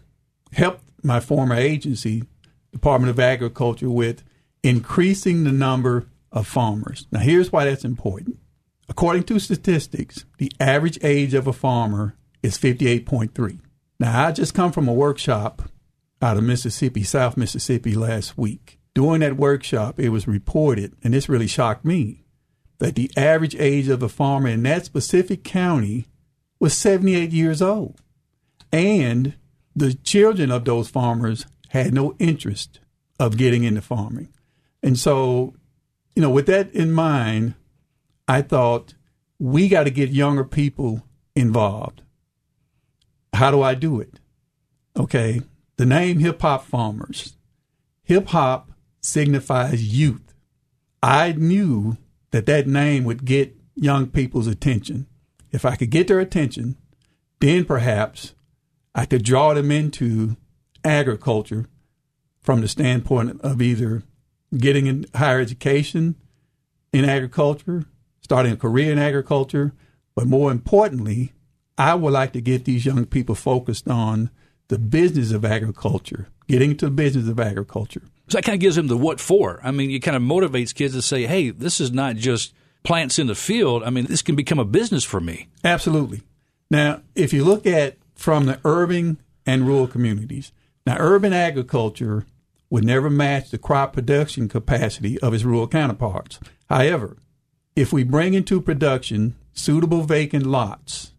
help 0.51 0.79
my 1.01 1.19
former 1.19 1.55
agency, 1.55 2.23
Department 2.71 3.09
of 3.09 3.19
Agriculture, 3.19 3.89
with 3.89 4.23
increasing 4.62 5.43
the 5.43 5.51
number 5.51 6.07
of 6.31 6.47
farmers. 6.47 7.07
Now, 7.12 7.19
here's 7.19 7.51
why 7.51 7.65
that's 7.65 7.83
important. 7.85 8.38
according 8.89 9.23
to 9.23 9.39
statistics, 9.39 10.25
the 10.38 10.51
average 10.59 11.00
age 11.03 11.33
of 11.33 11.47
a 11.47 11.53
farmer 11.53 12.15
is 12.43 12.57
58.3. 12.57 13.59
Now, 14.03 14.27
I 14.27 14.33
just 14.33 14.53
come 14.53 14.74
from 14.74 14.89
a 14.89 14.93
workshop 14.93 15.62
out 16.22 16.36
of 16.36 16.43
Mississippi, 16.43 17.03
South 17.03 17.38
Mississippi, 17.38 17.95
last 17.95 18.38
week. 18.38 18.77
During 18.93 19.22
that 19.22 19.38
workshop, 19.38 19.98
it 19.98 20.10
was 20.10 20.27
reported, 20.27 20.93
and 21.05 21.13
this 21.13 21.29
really 21.29 21.48
shocked 21.48 21.86
me, 21.86 22.25
that 22.79 22.95
the 22.95 23.10
average 23.15 23.55
age 23.55 23.88
of 23.88 24.03
a 24.03 24.10
farmer 24.10 24.50
in 24.50 24.63
that 24.63 24.83
specific 24.83 25.45
county 25.45 26.07
was 26.60 26.77
78 26.77 27.31
years 27.31 27.62
old. 27.62 28.01
And 28.74 29.36
the 29.74 29.93
children 29.93 30.51
of 30.51 30.65
those 30.65 30.89
farmers 30.89 31.45
had 31.69 31.93
no 31.93 32.13
interest 32.19 32.81
of 33.22 33.38
getting 33.38 33.63
into 33.63 33.81
farming. 33.81 34.33
And 34.83 35.00
so, 35.00 35.53
you 36.13 36.22
know, 36.22 36.29
with 36.29 36.48
that 36.48 36.74
in 36.75 36.91
mind, 36.91 37.53
I 38.27 38.41
thought 38.41 38.95
we 39.39 39.69
got 39.69 39.86
to 39.86 39.91
get 39.91 40.10
younger 40.10 40.43
people 40.43 41.07
involved. 41.38 42.02
How 43.33 43.51
do 43.51 43.61
I 43.61 43.73
do 43.73 43.99
it? 43.99 44.19
Okay, 44.97 45.41
the 45.77 45.85
name 45.85 46.19
Hip 46.19 46.41
Hop 46.41 46.65
Farmers. 46.65 47.35
Hip 48.03 48.27
hop 48.27 48.71
signifies 49.01 49.97
youth. 49.97 50.33
I 51.01 51.31
knew 51.33 51.97
that 52.31 52.45
that 52.45 52.67
name 52.67 53.03
would 53.05 53.25
get 53.25 53.55
young 53.75 54.07
people's 54.07 54.47
attention. 54.47 55.07
If 55.51 55.65
I 55.65 55.75
could 55.75 55.89
get 55.89 56.07
their 56.07 56.19
attention, 56.19 56.77
then 57.39 57.65
perhaps 57.65 58.33
I 58.93 59.05
could 59.05 59.23
draw 59.23 59.53
them 59.53 59.71
into 59.71 60.37
agriculture 60.83 61.65
from 62.41 62.61
the 62.61 62.67
standpoint 62.67 63.41
of 63.41 63.61
either 63.61 64.03
getting 64.57 64.85
in 64.85 65.05
higher 65.15 65.39
education 65.39 66.15
in 66.91 67.05
agriculture, 67.05 67.85
starting 68.21 68.51
a 68.51 68.57
career 68.57 68.91
in 68.91 68.99
agriculture, 68.99 69.73
but 70.15 70.27
more 70.27 70.51
importantly, 70.51 71.33
I 71.77 71.95
would 71.95 72.13
like 72.13 72.33
to 72.33 72.41
get 72.41 72.65
these 72.65 72.85
young 72.85 73.05
people 73.05 73.35
focused 73.35 73.87
on 73.87 74.29
the 74.67 74.79
business 74.79 75.31
of 75.31 75.43
agriculture, 75.43 76.27
getting 76.47 76.71
into 76.71 76.85
the 76.85 76.91
business 76.91 77.27
of 77.27 77.39
agriculture. 77.39 78.03
So 78.29 78.37
that 78.37 78.43
kind 78.43 78.55
of 78.55 78.61
gives 78.61 78.75
them 78.75 78.87
the 78.87 78.97
what 78.97 79.19
for. 79.19 79.59
I 79.63 79.71
mean, 79.71 79.91
it 79.91 79.99
kind 79.99 80.15
of 80.15 80.23
motivates 80.23 80.73
kids 80.73 80.93
to 80.93 81.01
say, 81.01 81.25
hey, 81.25 81.49
this 81.49 81.81
is 81.81 81.91
not 81.91 82.15
just 82.15 82.53
plants 82.83 83.19
in 83.19 83.27
the 83.27 83.35
field. 83.35 83.83
I 83.83 83.89
mean, 83.89 84.05
this 84.05 84.21
can 84.21 84.35
become 84.35 84.59
a 84.59 84.65
business 84.65 85.03
for 85.03 85.19
me. 85.19 85.47
Absolutely. 85.63 86.21
Now, 86.69 87.01
if 87.15 87.33
you 87.33 87.43
look 87.43 87.65
at 87.65 87.97
from 88.15 88.45
the 88.45 88.59
urban 88.63 89.19
and 89.45 89.67
rural 89.67 89.87
communities, 89.87 90.51
now 90.85 90.97
urban 90.99 91.33
agriculture 91.33 92.25
would 92.69 92.83
never 92.83 93.09
match 93.09 93.51
the 93.51 93.57
crop 93.57 93.93
production 93.93 94.49
capacity 94.49 95.19
of 95.19 95.33
its 95.33 95.43
rural 95.43 95.67
counterparts. 95.67 96.39
However, 96.69 97.17
if 97.75 97.93
we 97.93 98.03
bring 98.03 98.33
into 98.33 98.61
production 98.61 99.35
suitable 99.53 100.01
vacant 100.01 100.45
lots 100.45 101.12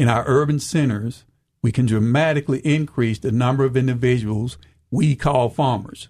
in 0.00 0.08
our 0.08 0.24
urban 0.26 0.58
centers, 0.58 1.24
we 1.60 1.70
can 1.70 1.84
dramatically 1.84 2.60
increase 2.60 3.18
the 3.18 3.30
number 3.30 3.64
of 3.64 3.76
individuals 3.76 4.56
we 4.90 5.14
call 5.14 5.50
farmers. 5.50 6.08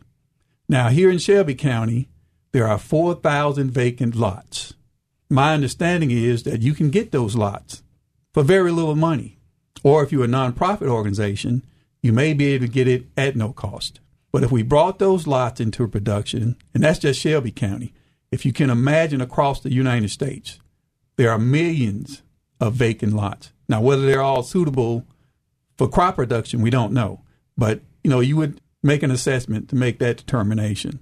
Now, 0.68 0.90
here 0.90 1.10
in 1.10 1.18
Shelby 1.18 1.56
County, 1.56 2.08
there 2.52 2.68
are 2.68 2.78
4,000 2.78 3.72
vacant 3.72 4.14
lots. 4.14 4.74
My 5.28 5.54
understanding 5.54 6.12
is 6.12 6.44
that 6.44 6.62
you 6.62 6.72
can 6.72 6.90
get 6.90 7.10
those 7.10 7.34
lots 7.34 7.82
for 8.32 8.44
very 8.44 8.70
little 8.70 8.94
money. 8.94 9.38
Or 9.82 10.04
if 10.04 10.12
you're 10.12 10.22
a 10.22 10.28
nonprofit 10.28 10.86
organization, 10.86 11.64
you 12.00 12.12
may 12.12 12.32
be 12.32 12.54
able 12.54 12.66
to 12.66 12.72
get 12.72 12.86
it 12.86 13.06
at 13.16 13.34
no 13.34 13.52
cost. 13.52 13.98
But 14.30 14.44
if 14.44 14.52
we 14.52 14.62
brought 14.62 15.00
those 15.00 15.26
lots 15.26 15.58
into 15.58 15.88
production, 15.88 16.54
and 16.72 16.84
that's 16.84 17.00
just 17.00 17.18
Shelby 17.18 17.50
County, 17.50 17.92
if 18.30 18.46
you 18.46 18.52
can 18.52 18.70
imagine 18.70 19.20
across 19.20 19.58
the 19.58 19.72
United 19.72 20.10
States, 20.10 20.60
there 21.16 21.32
are 21.32 21.40
millions 21.40 22.22
of 22.60 22.74
vacant 22.74 23.14
lots. 23.14 23.50
Now, 23.70 23.80
whether 23.80 24.04
they're 24.04 24.20
all 24.20 24.42
suitable 24.42 25.06
for 25.78 25.88
crop 25.88 26.16
production, 26.16 26.60
we 26.60 26.70
don't 26.70 26.92
know. 26.92 27.22
But, 27.56 27.80
you 28.02 28.10
know, 28.10 28.18
you 28.18 28.36
would 28.36 28.60
make 28.82 29.04
an 29.04 29.12
assessment 29.12 29.68
to 29.68 29.76
make 29.76 30.00
that 30.00 30.16
determination. 30.16 30.98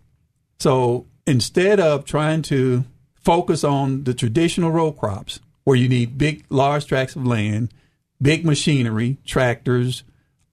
So 0.58 1.06
instead 1.26 1.80
of 1.80 2.04
trying 2.04 2.42
to 2.42 2.84
focus 3.14 3.64
on 3.64 4.04
the 4.04 4.12
traditional 4.12 4.70
row 4.70 4.92
crops, 4.92 5.40
where 5.64 5.76
you 5.76 5.88
need 5.88 6.18
big, 6.18 6.44
large 6.50 6.84
tracts 6.84 7.16
of 7.16 7.26
land, 7.26 7.72
big 8.20 8.44
machinery, 8.44 9.16
tractors, 9.24 10.04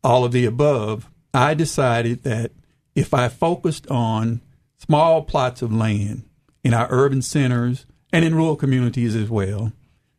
all 0.02 0.24
of 0.24 0.32
the 0.32 0.46
above, 0.46 1.10
I 1.34 1.54
decided 1.54 2.24
that 2.24 2.54
if 2.96 3.14
I 3.14 3.28
focused 3.28 3.92
on 3.92 4.40
small 4.78 5.22
plots 5.22 5.62
of 5.62 5.74
land 5.74 6.24
in 6.64 6.74
our 6.74 6.88
urban 6.90 7.22
centers 7.22 7.86
and 8.14 8.24
in 8.24 8.36
rural 8.36 8.56
communities 8.56 9.16
as 9.16 9.30
well, 9.30 9.74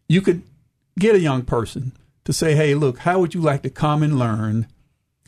you 0.08 0.20
could 0.20 0.42
get 0.98 1.14
a 1.14 1.20
young 1.20 1.42
person 1.42 1.92
to 2.24 2.32
say, 2.32 2.54
hey, 2.54 2.74
look, 2.74 2.98
how 3.00 3.20
would 3.20 3.34
you 3.34 3.40
like 3.40 3.62
to 3.62 3.70
come 3.70 4.02
and 4.02 4.18
learn 4.18 4.66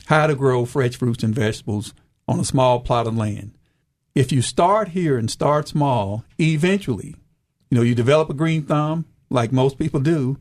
how 0.07 0.27
to 0.27 0.35
grow 0.35 0.65
fresh 0.65 0.95
fruits 0.95 1.23
and 1.23 1.33
vegetables 1.35 1.93
on 2.27 2.39
a 2.39 2.45
small 2.45 2.79
plot 2.79 3.07
of 3.07 3.15
land? 3.15 3.57
If 4.15 4.31
you 4.31 4.41
start 4.41 4.89
here 4.89 5.17
and 5.17 5.29
start 5.29 5.67
small, 5.67 6.25
eventually, 6.39 7.15
you 7.69 7.77
know, 7.77 7.83
you 7.83 7.95
develop 7.95 8.29
a 8.29 8.33
green 8.33 8.63
thumb, 8.63 9.05
like 9.29 9.51
most 9.51 9.77
people 9.77 9.99
do, 9.99 10.37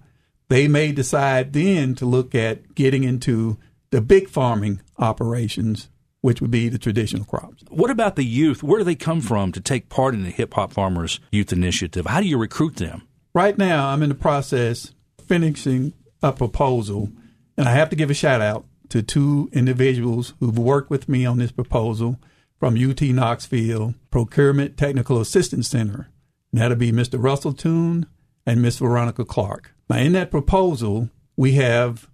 they 0.49 0.67
may 0.67 0.93
decide 0.93 1.53
then 1.53 1.95
to 1.97 2.07
look 2.07 2.35
at 2.35 2.75
getting 2.75 3.05
into 3.05 3.59
the 3.91 4.01
big 4.01 4.29
farming 4.29 4.81
operations, 4.99 5.91
which 6.23 6.41
would 6.41 6.51
be 6.51 6.69
the 6.69 6.79
traditional 6.79 7.25
crops. 7.25 7.63
What 7.69 7.91
about 7.91 8.17
the 8.17 8.25
youth? 8.25 8.63
Where 8.63 8.79
do 8.79 8.85
they 8.85 8.95
come 8.95 9.21
from 9.21 9.53
to 9.53 9.61
take 9.61 9.91
part 9.91 10.15
in 10.15 10.25
the 10.25 10.31
Hip 10.31 10.55
Hop 10.55 10.73
Farmers 10.73 11.21
Youth 11.31 11.53
Initiative? 11.53 12.07
How 12.07 12.21
do 12.21 12.27
you 12.27 12.39
recruit 12.39 12.77
them? 12.77 13.07
Right 13.35 13.57
now, 13.57 13.89
I'm 13.89 14.03
in 14.03 14.09
the 14.09 14.15
process 14.15 14.93
finishing 15.29 15.93
a 16.23 16.33
proposal, 16.33 17.11
and 17.57 17.69
I 17.69 17.73
have 17.73 17.91
to 17.91 17.97
give 17.97 18.11
a 18.11 18.15
shout 18.15 18.41
out 18.41 18.65
to 18.89 19.03
two 19.03 19.51
individuals 19.53 20.35
who've 20.41 20.59
worked 20.59 20.91
with 20.91 21.09
me 21.09 21.27
on 21.27 21.39
this 21.39 21.53
proposal 21.53 22.19
from 22.59 22.77
UT 22.77 23.01
Knoxville 23.03 23.95
Procurement 24.11 24.77
Technical 24.77 25.21
Assistance 25.21 25.69
Center. 25.69 26.09
And 26.51 26.61
that'll 26.61 26.77
be 26.77 26.91
Mr. 26.91 27.23
Russell 27.23 27.53
Toon 27.53 28.07
and 28.47 28.63
Miss 28.63 28.79
Veronica 28.79 29.25
Clark. 29.25 29.73
Now, 29.89 29.99
in 29.99 30.13
that 30.13 30.31
proposal, 30.31 31.11
we 31.37 31.53
have 31.53 32.09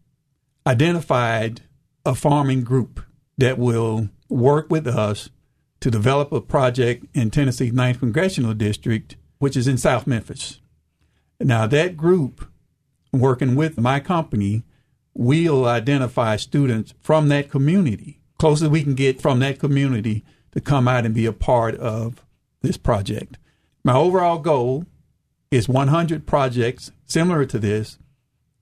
identified 0.66 1.62
a 2.04 2.14
farming 2.14 2.64
group 2.64 3.00
that 3.38 3.58
will 3.58 4.08
work 4.28 4.70
with 4.70 4.86
us 4.86 5.30
to 5.80 5.90
develop 5.90 6.32
a 6.32 6.40
project 6.40 7.06
in 7.14 7.30
Tennessee's 7.30 7.72
9th 7.72 8.00
Congressional 8.00 8.54
District, 8.54 9.16
which 9.38 9.56
is 9.56 9.68
in 9.68 9.78
South 9.78 10.06
Memphis. 10.06 10.60
Now, 11.40 11.66
that 11.66 11.96
group 11.96 12.46
working 13.20 13.54
with 13.54 13.78
my 13.78 14.00
company, 14.00 14.64
we'll 15.14 15.66
identify 15.66 16.36
students 16.36 16.94
from 17.00 17.28
that 17.28 17.50
community, 17.50 18.20
closest 18.38 18.70
we 18.70 18.82
can 18.82 18.94
get 18.94 19.20
from 19.20 19.38
that 19.40 19.58
community 19.58 20.24
to 20.52 20.60
come 20.60 20.88
out 20.88 21.04
and 21.04 21.14
be 21.14 21.26
a 21.26 21.32
part 21.32 21.74
of 21.76 22.24
this 22.62 22.76
project. 22.76 23.38
My 23.84 23.94
overall 23.94 24.38
goal 24.38 24.86
is 25.50 25.68
100 25.68 26.26
projects 26.26 26.90
similar 27.06 27.44
to 27.46 27.58
this 27.58 27.98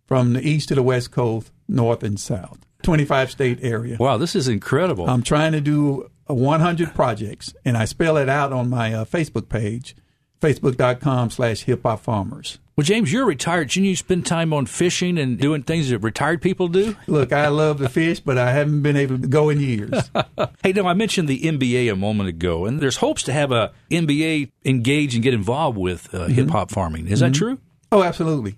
from 0.06 0.32
the 0.34 0.46
east 0.46 0.68
to 0.68 0.74
the 0.74 0.82
west 0.82 1.10
coast, 1.10 1.50
north 1.68 2.02
and 2.02 2.18
south, 2.18 2.66
25 2.82 3.30
state 3.30 3.58
area. 3.62 3.96
Wow, 3.98 4.18
this 4.18 4.34
is 4.36 4.48
incredible. 4.48 5.08
I'm 5.08 5.22
trying 5.22 5.52
to 5.52 5.60
do 5.60 6.10
100 6.26 6.94
projects, 6.94 7.54
and 7.64 7.76
I 7.76 7.84
spell 7.84 8.16
it 8.16 8.28
out 8.28 8.52
on 8.52 8.68
my 8.68 8.92
uh, 8.92 9.04
Facebook 9.04 9.48
page, 9.48 9.96
facebook.com 10.42 11.30
slash 11.30 11.62
hip 11.62 11.82
hop 11.84 12.00
farmers. 12.00 12.58
Well, 12.74 12.84
James, 12.84 13.12
you're 13.12 13.26
retired. 13.26 13.70
Shouldn't 13.70 13.90
you 13.90 13.96
spend 13.96 14.24
time 14.24 14.52
on 14.54 14.64
fishing 14.64 15.18
and 15.18 15.38
doing 15.38 15.62
things 15.62 15.90
that 15.90 15.98
retired 15.98 16.40
people 16.40 16.68
do? 16.68 16.96
Look, 17.06 17.30
I 17.30 17.48
love 17.48 17.78
to 17.78 17.88
fish, 17.88 18.20
but 18.20 18.38
I 18.38 18.50
haven't 18.50 18.80
been 18.80 18.96
able 18.96 19.18
to 19.18 19.26
go 19.26 19.50
in 19.50 19.60
years. 19.60 20.10
hey, 20.62 20.72
now 20.72 20.86
I 20.86 20.94
mentioned 20.94 21.28
the 21.28 21.40
NBA 21.42 21.92
a 21.92 21.96
moment 21.96 22.30
ago, 22.30 22.64
and 22.64 22.80
there's 22.80 22.96
hopes 22.96 23.22
to 23.24 23.32
have 23.32 23.52
a 23.52 23.72
NBA 23.90 24.50
engage 24.64 25.14
and 25.14 25.22
get 25.22 25.34
involved 25.34 25.76
with 25.76 26.12
uh, 26.14 26.20
mm-hmm. 26.20 26.32
hip 26.32 26.50
hop 26.50 26.70
farming. 26.70 27.08
Is 27.08 27.20
mm-hmm. 27.20 27.32
that 27.32 27.38
true? 27.38 27.58
Oh, 27.92 28.02
absolutely. 28.02 28.56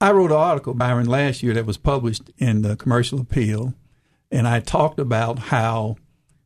I 0.00 0.12
wrote 0.12 0.30
an 0.30 0.36
article, 0.36 0.74
Byron, 0.74 1.06
last 1.06 1.42
year 1.42 1.54
that 1.54 1.66
was 1.66 1.76
published 1.76 2.30
in 2.38 2.62
the 2.62 2.76
Commercial 2.76 3.20
Appeal, 3.20 3.74
and 4.30 4.46
I 4.46 4.60
talked 4.60 5.00
about 5.00 5.40
how 5.40 5.96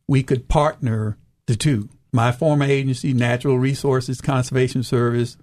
we 0.09 0.23
could 0.23 0.49
partner 0.49 1.19
the 1.47 1.57
two. 1.57 1.91
My 2.13 2.33
former 2.33 2.65
agency, 2.65 3.13
Natural 3.13 3.59
Resources 3.59 4.21
Conservation 4.21 4.83
Service, 4.83 5.37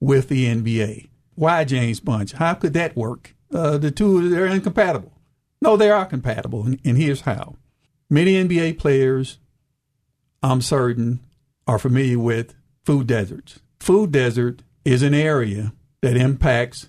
with 0.00 0.28
the 0.28 0.46
NBA 0.46 1.08
why 1.36 1.64
James 1.64 2.00
Bunch? 2.00 2.32
How 2.32 2.54
could 2.54 2.72
that 2.72 2.96
work? 2.96 3.34
Uh, 3.52 3.78
the 3.78 3.92
two 3.92 4.28
they're 4.28 4.46
incompatible. 4.46 5.12
No, 5.62 5.76
they 5.76 5.90
are 5.90 6.04
compatible, 6.04 6.64
and 6.64 6.98
here's 6.98 7.22
how. 7.22 7.56
Many 8.10 8.34
NBA 8.34 8.78
players, 8.78 9.38
I'm 10.42 10.60
certain, 10.60 11.20
are 11.66 11.78
familiar 11.78 12.18
with 12.18 12.54
food 12.84 13.06
deserts. 13.06 13.60
Food 13.78 14.12
desert 14.12 14.62
is 14.84 15.02
an 15.02 15.14
area 15.14 15.72
that 16.02 16.16
impacts 16.16 16.88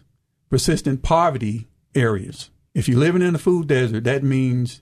persistent 0.50 1.04
poverty 1.04 1.68
areas. 1.96 2.50
If 2.74 2.88
you're 2.88 3.00
living 3.00 3.22
in 3.22 3.36
a 3.36 3.40
food 3.40 3.68
desert, 3.68 4.04
that 4.04 4.24
means 4.24 4.82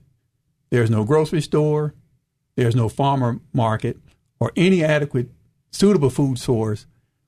there's 0.70 0.90
no 0.90 1.04
grocery 1.04 1.42
store, 1.42 1.94
there's 2.56 2.76
no 2.76 2.90
farmer 2.90 3.40
market, 3.54 3.98
or 4.40 4.52
any 4.56 4.84
adequate, 4.84 5.30
suitable 5.72 6.10
food 6.10 6.40
source 6.40 6.86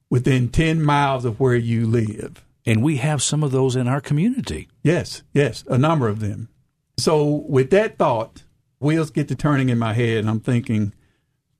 within 0.10 0.50
10 0.50 0.82
miles 0.82 1.26
of 1.26 1.40
where 1.40 1.56
you 1.56 1.86
live. 1.86 2.44
And 2.66 2.84
we 2.84 2.98
have 2.98 3.22
some 3.22 3.44
of 3.44 3.52
those 3.52 3.76
in 3.76 3.88
our 3.88 4.02
community. 4.02 4.68
Yes, 4.84 5.24
yes, 5.34 5.64
a 5.68 5.78
number 5.78 6.08
of 6.08 6.20
them. 6.20 6.50
So, 6.98 7.46
with 7.48 7.70
that 7.70 7.98
thought, 7.98 8.44
wheels 8.80 9.12
get 9.12 9.28
to 9.30 9.36
turning 9.36 9.70
in 9.70 9.78
my 9.78 9.94
head, 9.94 10.18
and 10.18 10.30
I'm 10.30 10.40
thinking, 10.40 10.94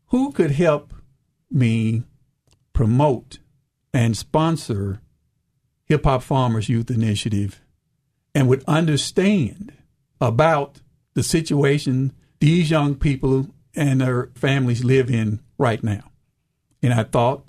who 0.08 0.32
could 0.32 0.52
help 0.52 0.94
me 1.50 2.04
promote 2.74 3.40
and 3.94 4.18
sponsor 4.18 5.02
Hip 5.86 6.04
Hop 6.04 6.24
Farmers 6.24 6.70
Youth 6.70 6.92
Initiative 6.92 7.62
and 8.36 8.48
would 8.48 8.64
understand 8.68 9.74
about 10.20 10.82
the 11.14 11.24
situation 11.24 12.14
these 12.40 12.70
young 12.70 12.96
people 12.96 13.48
and 13.78 14.02
their 14.02 14.30
families 14.36 14.84
live 14.84 15.10
in 15.10 15.40
right 15.58 15.82
now? 15.84 16.12
And 16.84 16.94
I 16.94 17.04
thought, 17.04 17.48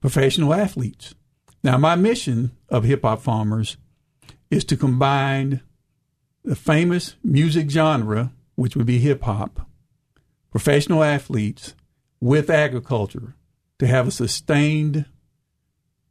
professional 0.00 0.54
athletes. 0.54 1.14
Now, 1.62 1.76
my 1.76 1.94
mission 1.94 2.52
of 2.68 2.84
Hip 2.84 3.02
Hop 3.02 3.20
Farmers 3.20 3.76
is 4.50 4.64
to 4.64 4.76
combine 4.76 5.60
the 6.44 6.56
famous 6.56 7.16
music 7.22 7.70
genre, 7.70 8.32
which 8.54 8.76
would 8.76 8.86
be 8.86 8.98
hip 8.98 9.22
hop, 9.22 9.68
professional 10.50 11.04
athletes, 11.04 11.74
with 12.20 12.50
agriculture 12.50 13.34
to 13.78 13.86
have 13.86 14.08
a 14.08 14.10
sustained 14.10 15.06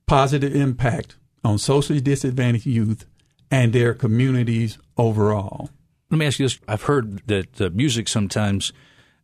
positive 0.05 0.55
impact 0.55 1.17
on 1.43 1.57
socially 1.57 2.01
disadvantaged 2.01 2.65
youth 2.65 3.05
and 3.51 3.73
their 3.73 3.93
communities 3.93 4.77
overall. 4.97 5.69
Let 6.09 6.17
me 6.17 6.25
ask 6.25 6.39
you 6.39 6.45
this. 6.45 6.59
I've 6.67 6.83
heard 6.83 7.27
that 7.27 7.61
uh, 7.61 7.69
music 7.71 8.07
sometimes, 8.07 8.73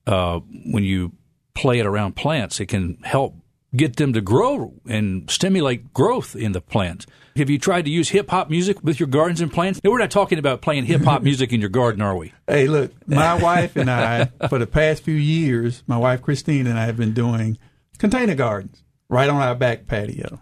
uh, 0.07 0.39
when 0.65 0.83
you 0.83 1.13
play 1.53 1.79
it 1.79 1.85
around 1.85 2.15
plants, 2.15 2.59
it 2.59 2.67
can 2.67 2.97
help 3.03 3.35
get 3.75 3.97
them 3.97 4.13
to 4.13 4.21
grow 4.21 4.73
and 4.87 5.29
stimulate 5.29 5.93
growth 5.93 6.35
in 6.35 6.53
the 6.53 6.61
plant. 6.61 7.05
Have 7.35 7.49
you 7.49 7.59
tried 7.59 7.85
to 7.85 7.91
use 7.91 8.09
hip 8.09 8.29
hop 8.29 8.49
music 8.49 8.81
with 8.83 8.99
your 8.99 9.07
gardens 9.07 9.41
and 9.41 9.51
plants? 9.51 9.81
we're 9.83 9.97
not 9.97 10.11
talking 10.11 10.39
about 10.39 10.61
playing 10.61 10.85
hip 10.85 11.01
hop 11.01 11.21
music 11.23 11.51
in 11.51 11.59
your 11.59 11.69
garden, 11.69 12.01
are 12.01 12.15
we? 12.15 12.33
Hey, 12.47 12.67
look, 12.67 12.91
my 13.07 13.33
wife 13.41 13.75
and 13.75 13.91
I, 13.91 14.25
for 14.47 14.59
the 14.59 14.67
past 14.67 15.03
few 15.03 15.15
years, 15.15 15.83
my 15.87 15.97
wife 15.97 16.21
Christine 16.21 16.67
and 16.67 16.79
I 16.79 16.85
have 16.85 16.97
been 16.97 17.13
doing 17.13 17.57
container 17.97 18.35
gardens 18.35 18.83
right 19.09 19.29
on 19.29 19.41
our 19.41 19.55
back 19.55 19.87
patio. 19.87 20.39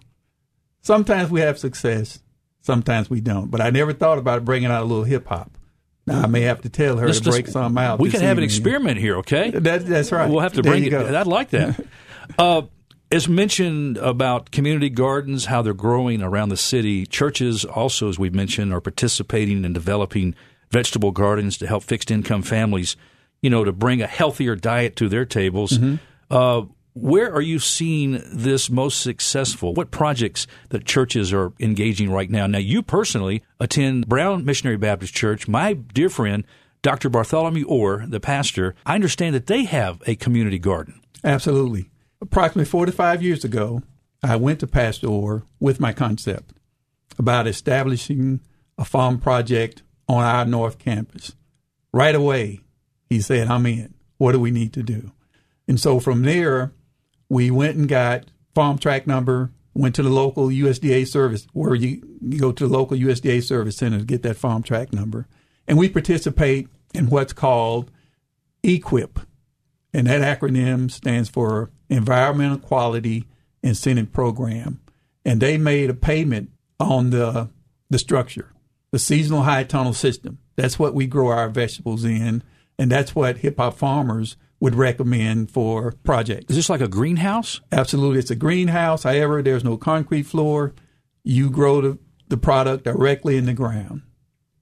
Sometimes 0.82 1.32
we 1.32 1.41
have 1.41 1.58
success, 1.58 2.20
sometimes 2.62 3.10
we 3.10 3.22
don't. 3.22 3.50
But 3.50 3.62
I 3.62 3.70
never 3.70 3.93
thought 3.93 4.17
about 4.17 4.46
bringing 4.46 4.70
out 4.70 4.84
a 4.84 4.86
little 4.86 5.05
hip 5.05 5.27
hop. 5.27 5.58
I 6.10 6.27
may 6.27 6.41
have 6.41 6.62
to 6.62 6.69
tell 6.69 6.98
her 6.98 7.07
let's 7.07 7.22
to 7.22 7.29
break 7.29 7.48
some 7.48 7.77
out. 7.77 8.00
We 8.00 8.12
can 8.12 8.22
have 8.22 8.38
an 8.38 8.43
experiment 8.43 8.98
here, 8.98 9.17
okay? 9.17 9.51
That, 9.51 9.86
that's 9.86 10.12
right. 10.12 10.29
We'll 10.29 10.41
have 10.41 10.53
to 10.53 10.63
bring 10.63 10.83
it. 10.83 10.89
Go. 10.89 11.05
I'd 11.05 11.27
like 11.27 11.51
that. 11.51 11.79
uh, 12.38 12.63
as 13.12 13.29
mentioned 13.29 13.98
about 13.98 14.51
community 14.51 14.89
gardens, 14.89 15.45
how 15.45 15.62
they're 15.62 15.74
growing 15.74 16.22
around 16.22 16.50
the 16.50 16.57
city, 16.57 17.05
churches 17.05 17.63
also, 17.63 18.10
as 18.10 18.17
we've 18.19 18.33
mentioned, 18.33 18.74
are 18.74 18.81
participating 18.81 19.63
in 19.63 19.72
developing 19.72 20.36
vegetable 20.72 21.12
gardens 21.12 21.57
to 21.60 21.67
help 21.67 21.83
fixed 21.83 22.10
income 22.10 22.41
families, 22.41 22.98
you 23.41 23.50
know, 23.50 23.63
to 23.63 23.72
bring 23.72 24.01
a 24.01 24.07
healthier 24.07 24.55
diet 24.55 24.95
to 24.95 25.07
their 25.07 25.25
tables. 25.25 25.77
Mm-hmm. 25.77 25.95
Uh, 26.29 26.65
where 26.94 27.34
are 27.34 27.42
you 27.42 27.60
seeing 27.60 28.22
this 28.32 28.70
most 28.70 29.02
successful? 29.02 29.74
What 29.74 29.92
projects 29.92 30.46
that 30.70 30.86
churches 30.86 31.34
are 31.34 31.52
engaging 31.60 32.12
right 32.12 32.30
now? 32.30 32.48
Now, 32.48 32.60
you 32.60 32.84
personally 32.84 33.44
attend 33.60 34.08
Brown 34.08 34.46
Missionary 34.46 34.78
Baptist 34.78 35.14
Church. 35.14 35.48
My 35.48 35.74
dear 35.74 36.10
friend, 36.10 36.46
Dr. 36.82 37.10
Bartholomew 37.10 37.66
Orr, 37.66 38.06
the 38.08 38.20
pastor, 38.20 38.76
I 38.86 38.96
understand 38.96 39.34
that 39.36 39.48
they 39.48 39.64
have 39.64 40.02
a 40.06 40.16
community 40.16 40.60
garden. 40.60 41.02
Absolutely. 41.24 41.90
Approximately 42.22 42.66
45 42.66 43.24
years 43.24 43.44
ago, 43.44 43.82
I 44.22 44.36
went 44.36 44.60
to 44.60 44.68
Pastor 44.68 45.08
Orr 45.08 45.44
with 45.60 45.80
my 45.80 45.94
concept 45.94 46.54
about 47.18 47.48
establishing 47.48 48.40
a 48.78 48.86
farm 48.86 49.20
project 49.20 49.84
on 50.08 50.24
our 50.24 50.46
North 50.46 50.78
Campus. 50.78 51.36
Right 51.92 52.16
away, 52.16 52.62
he 53.10 53.20
said, 53.22 53.48
I'm 53.48 53.66
in. 53.66 53.94
What 54.18 54.32
do 54.32 54.40
we 54.40 54.51
need 54.51 54.74
to 54.74 54.84
do? 54.84 55.12
And 55.68 55.79
so 55.79 56.00
from 56.00 56.24
there, 56.24 56.74
we 57.33 57.51
went 57.51 57.75
and 57.75 57.87
got 57.89 58.25
farm 58.53 58.77
tract 58.77 59.07
number, 59.07 59.51
went 59.74 59.96
to 59.96 60.03
the 60.03 60.09
local 60.09 60.48
USDA 60.48 61.07
service 61.07 61.48
where 61.53 61.75
you, 61.75 62.01
you 62.22 62.39
go 62.39 62.51
to 62.51 62.67
the 62.67 62.72
local 62.72 62.96
USDA 62.96 63.43
service 63.43 63.77
center 63.77 64.00
to 64.00 64.05
get 64.05 64.22
that 64.24 64.37
farm 64.37 64.63
tract 64.63 64.93
number. 64.93 65.27
And 65.67 65.77
we 65.77 65.89
participate 65.89 66.67
in 66.93 67.09
what's 67.09 67.33
called 67.33 67.89
EQIP. 68.63 69.25
And 69.93 70.07
that 70.07 70.22
acronym 70.22 70.91
stands 70.91 71.29
for 71.29 71.72
Environmental 71.89 72.59
Quality 72.59 73.25
Incentive 73.61 74.11
Program. 74.11 74.81
And 75.25 75.41
they 75.41 75.57
made 75.57 75.89
a 75.89 75.96
payment 75.96 76.51
on 76.79 77.09
the 77.09 77.50
the 77.89 78.00
structure, 78.00 78.51
the 78.91 78.98
seasonal 78.98 79.43
high 79.43 79.63
tunnel 79.63 79.93
system. 79.93 80.39
That's 80.55 80.79
what 80.79 80.96
we 80.96 81.05
grow 81.05 81.29
our 81.29 81.48
vegetables 81.48 82.03
in, 82.03 82.43
and 82.77 82.91
that's 82.91 83.13
what 83.15 83.37
hip 83.37 83.57
hop 83.57 83.77
farmers 83.77 84.35
would 84.64 84.76
recommend 84.76 85.52
for 85.52 85.92
projects. 86.06 86.50
Is 86.50 86.56
this 86.56 86.70
like 86.70 86.80
a 86.80 86.88
greenhouse? 86.88 87.60
Absolutely. 87.74 88.20
It's 88.20 88.32
a 88.32 88.36
greenhouse. 88.36 89.04
However, 89.04 89.42
there's 89.42 89.66
no 89.66 89.76
concrete 89.76 90.24
floor. 90.24 90.74
You 91.22 91.50
grow 91.50 91.82
the, 91.82 92.00
the 92.30 92.38
product 92.38 92.86
directly 92.86 93.36
in 93.36 93.46
the 93.46 93.54
ground. 93.54 94.04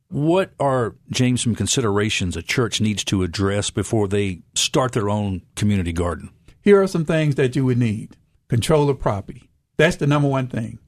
What 0.08 0.54
are, 0.60 0.96
James, 1.12 1.44
some 1.44 1.54
considerations 1.54 2.36
a 2.36 2.42
church 2.42 2.82
needs 2.82 3.04
to 3.06 3.22
address 3.22 3.70
before 3.70 4.08
they 4.08 4.42
start 4.56 4.94
their 4.94 5.08
own 5.08 5.44
community 5.56 5.94
garden? 5.94 6.32
Here 6.64 6.82
are 6.82 6.88
some 6.88 7.06
things 7.06 7.36
that 7.36 7.56
you 7.56 7.64
would 7.66 7.78
need 7.78 8.18
control 8.50 8.90
of 8.90 9.00
property. 9.00 9.52
That's 9.78 9.98
the 9.98 10.08
number 10.08 10.28
one 10.28 10.48
thing. 10.48 10.80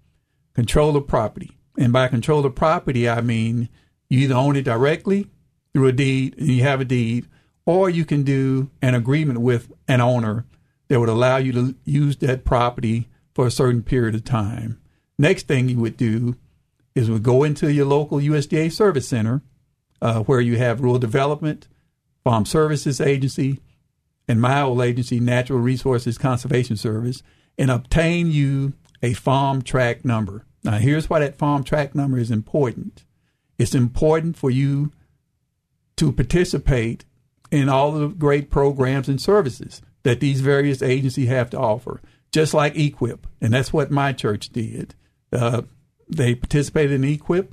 Control 0.55 0.97
of 0.97 1.05
property. 1.05 1.51
And 1.77 1.93
by 1.93 2.07
control 2.07 2.43
of 2.47 2.55
property, 2.55 3.07
I 3.07 3.21
mean 3.21 3.69
you 4.09 4.21
either 4.21 4.33
own 4.33 4.55
it 4.55 4.63
directly 4.63 5.27
through 5.71 5.89
a 5.89 5.91
deed 5.91 6.35
and 6.39 6.47
you 6.47 6.63
have 6.63 6.81
a 6.81 6.85
deed, 6.85 7.27
or 7.65 7.89
you 7.89 8.05
can 8.05 8.23
do 8.23 8.69
an 8.81 8.95
agreement 8.95 9.41
with 9.41 9.71
an 9.87 10.01
owner 10.01 10.45
that 10.87 10.99
would 10.99 11.09
allow 11.09 11.37
you 11.37 11.51
to 11.53 11.75
use 11.85 12.17
that 12.17 12.43
property 12.43 13.09
for 13.33 13.47
a 13.47 13.51
certain 13.51 13.81
period 13.81 14.15
of 14.15 14.23
time. 14.23 14.79
Next 15.17 15.47
thing 15.47 15.69
you 15.69 15.79
would 15.79 15.97
do 15.97 16.35
is 16.95 17.09
would 17.09 17.23
go 17.23 17.43
into 17.43 17.71
your 17.71 17.85
local 17.85 18.19
USDA 18.19 18.71
service 18.71 19.07
center 19.07 19.41
uh, 20.01 20.21
where 20.23 20.41
you 20.41 20.57
have 20.57 20.81
rural 20.81 20.99
development, 20.99 21.67
farm 22.23 22.45
services 22.45 22.99
agency, 22.99 23.61
and 24.27 24.41
my 24.41 24.61
old 24.61 24.81
agency, 24.81 25.19
Natural 25.19 25.59
Resources 25.59 26.17
Conservation 26.17 26.75
Service, 26.75 27.23
and 27.57 27.71
obtain 27.71 28.31
you 28.31 28.73
a 29.01 29.13
farm 29.13 29.61
tract 29.61 30.05
number. 30.05 30.45
Now, 30.63 30.77
here's 30.77 31.09
why 31.09 31.19
that 31.19 31.37
farm 31.37 31.63
tract 31.63 31.93
number 31.93 32.17
is 32.17 32.31
important. 32.31 33.03
It's 33.57 33.75
important 33.75 34.37
for 34.37 34.49
you 34.49 34.91
to 35.97 36.11
participate 36.11 37.05
in 37.53 37.69
all 37.69 37.91
the 37.91 38.07
great 38.07 38.49
programs 38.49 39.07
and 39.07 39.21
services 39.21 39.79
that 40.01 40.19
these 40.19 40.41
various 40.41 40.81
agencies 40.81 41.29
have 41.29 41.51
to 41.51 41.57
offer, 41.57 42.01
just 42.31 42.51
like 42.51 42.73
EQIP. 42.73 43.19
And 43.41 43.53
that's 43.53 43.71
what 43.71 43.91
my 43.91 44.11
church 44.11 44.49
did. 44.49 44.95
Uh, 45.31 45.61
they 46.09 46.33
participated 46.33 46.93
in 46.93 47.03
EQIP, 47.03 47.51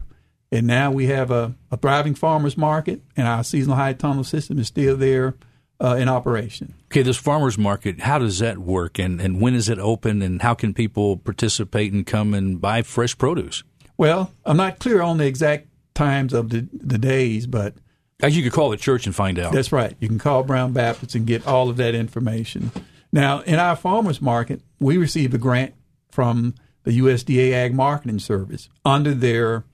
and 0.51 0.67
now 0.67 0.91
we 0.91 1.07
have 1.07 1.31
a, 1.31 1.55
a, 1.71 1.77
thriving 1.77 2.15
farmers 2.15 2.57
market, 2.57 3.03
and 3.15 3.29
our 3.29 3.45
seasonal 3.45 3.77
high 3.77 3.93
tunnel 3.93 4.25
system 4.25 4.59
is 4.59 4.69
still 4.69 4.97
there 4.97 5.37
uh, 5.81 5.97
in 5.97 6.09
operation. 6.09 6.73
Okay, 6.87 7.03
this 7.03 7.19
farmers 7.19 7.59
market, 7.59 8.01
how 8.01 8.19
does 8.19 8.39
that 8.39 8.57
work, 8.57 8.99
and, 8.99 9.21
and 9.21 9.39
when 9.39 9.55
is 9.55 9.69
it 9.69 9.79
open, 9.79 10.23
and 10.23 10.41
how 10.41 10.55
can 10.55 10.73
people 10.73 11.19
participate 11.19 11.93
and 11.93 12.07
come 12.07 12.33
and 12.33 12.59
buy 12.59 12.81
fresh 12.81 13.17
produce? 13.19 13.65
Well, 13.99 14.33
I'm 14.47 14.57
not 14.57 14.79
clear 14.79 15.03
on 15.03 15.19
the 15.19 15.27
exact 15.27 15.69
times 15.93 16.33
of 16.33 16.49
the, 16.49 16.67
the 16.73 16.99
days, 16.99 17.47
but 17.47 17.75
you 18.29 18.43
could 18.43 18.53
call 18.53 18.71
the 18.71 18.77
church 18.77 19.07
and 19.07 19.15
find 19.15 19.39
out. 19.39 19.53
That's 19.53 19.73
right. 19.73 19.97
You 20.01 20.09
can 20.09 20.19
call 20.19 20.43
Brown 20.43 20.73
Baptist 20.73 21.15
and 21.15 21.27
get 21.27 21.47
all 21.47 21.69
of 21.69 21.77
that 21.77 21.95
information. 21.95 22.71
Now, 23.13 23.41
in 23.41 23.57
our 23.57 23.77
farmers 23.77 24.21
market, 24.21 24.63
we 24.79 24.97
received 24.97 25.35
a 25.35 25.39
grant 25.39 25.75
from 26.11 26.55
the 26.85 26.99
USDA 26.99 27.53
Ag 27.53 27.75
Marketing 27.75 28.19
Service 28.19 28.69
under 28.85 29.15
their 29.15 29.65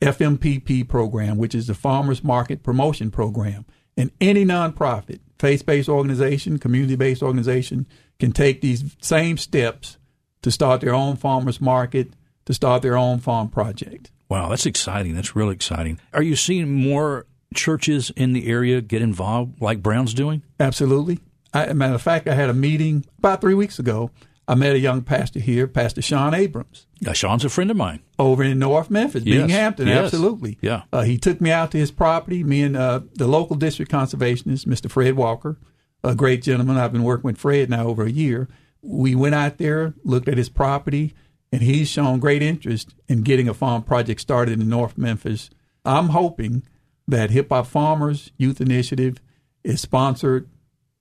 FMPP 0.00 0.88
program, 0.88 1.36
which 1.36 1.54
is 1.54 1.66
the 1.66 1.74
Farmers 1.74 2.22
Market 2.22 2.62
Promotion 2.62 3.10
Program. 3.10 3.64
And 3.96 4.10
any 4.20 4.44
nonprofit, 4.44 5.20
faith 5.38 5.64
based 5.64 5.88
organization, 5.88 6.58
community 6.58 6.96
based 6.96 7.22
organization 7.22 7.86
can 8.18 8.32
take 8.32 8.60
these 8.60 8.96
same 9.00 9.38
steps 9.38 9.96
to 10.42 10.50
start 10.50 10.80
their 10.80 10.94
own 10.94 11.16
farmers 11.16 11.60
market, 11.60 12.12
to 12.44 12.54
start 12.54 12.82
their 12.82 12.96
own 12.96 13.18
farm 13.18 13.48
project. 13.48 14.10
Wow, 14.28 14.48
that's 14.48 14.66
exciting. 14.66 15.14
That's 15.14 15.36
really 15.36 15.54
exciting. 15.54 16.00
Are 16.12 16.22
you 16.22 16.36
seeing 16.36 16.72
more 16.72 17.26
churches 17.54 18.10
in 18.16 18.32
the 18.32 18.48
area 18.48 18.80
get 18.80 19.02
involved 19.02 19.60
like 19.60 19.82
Brown's 19.82 20.14
doing? 20.14 20.42
Absolutely. 20.60 21.20
I, 21.54 21.72
matter 21.72 21.94
of 21.94 22.02
fact, 22.02 22.28
I 22.28 22.34
had 22.34 22.50
a 22.50 22.54
meeting 22.54 23.04
about 23.18 23.40
three 23.40 23.54
weeks 23.54 23.78
ago. 23.78 24.10
I 24.48 24.54
met 24.54 24.76
a 24.76 24.78
young 24.78 25.02
pastor 25.02 25.40
here, 25.40 25.66
Pastor 25.66 26.00
Sean 26.00 26.32
Abrams. 26.32 26.86
Sean's 27.14 27.44
a 27.44 27.48
friend 27.48 27.70
of 27.70 27.76
mine. 27.76 28.00
Over 28.18 28.44
in 28.44 28.60
North 28.60 28.90
Memphis, 28.90 29.24
yes. 29.24 29.38
Binghampton, 29.42 29.88
yes. 29.88 30.04
absolutely. 30.04 30.58
Yeah. 30.60 30.82
Uh, 30.92 31.02
he 31.02 31.18
took 31.18 31.40
me 31.40 31.50
out 31.50 31.72
to 31.72 31.78
his 31.78 31.90
property, 31.90 32.44
me 32.44 32.62
and 32.62 32.76
uh, 32.76 33.00
the 33.14 33.26
local 33.26 33.56
district 33.56 33.90
conservationist, 33.90 34.66
Mr. 34.66 34.88
Fred 34.88 35.16
Walker, 35.16 35.58
a 36.04 36.14
great 36.14 36.42
gentleman. 36.42 36.76
I've 36.76 36.92
been 36.92 37.02
working 37.02 37.24
with 37.24 37.38
Fred 37.38 37.68
now 37.70 37.86
over 37.86 38.04
a 38.04 38.10
year. 38.10 38.48
we 38.82 39.16
went 39.16 39.34
out 39.34 39.58
there, 39.58 39.94
looked 40.04 40.28
at 40.28 40.38
his 40.38 40.48
property, 40.48 41.12
and 41.50 41.62
he's 41.62 41.88
shown 41.88 42.20
great 42.20 42.42
interest 42.42 42.94
in 43.08 43.22
getting 43.22 43.48
a 43.48 43.54
farm 43.54 43.82
project 43.82 44.20
started 44.20 44.60
in 44.60 44.68
North 44.68 44.96
Memphis. 44.96 45.50
I'm 45.84 46.10
hoping 46.10 46.62
that 47.08 47.30
Hip 47.30 47.50
Hop 47.50 47.66
Farmers 47.66 48.32
Youth 48.36 48.60
Initiative 48.60 49.18
is 49.64 49.80
sponsored. 49.80 50.48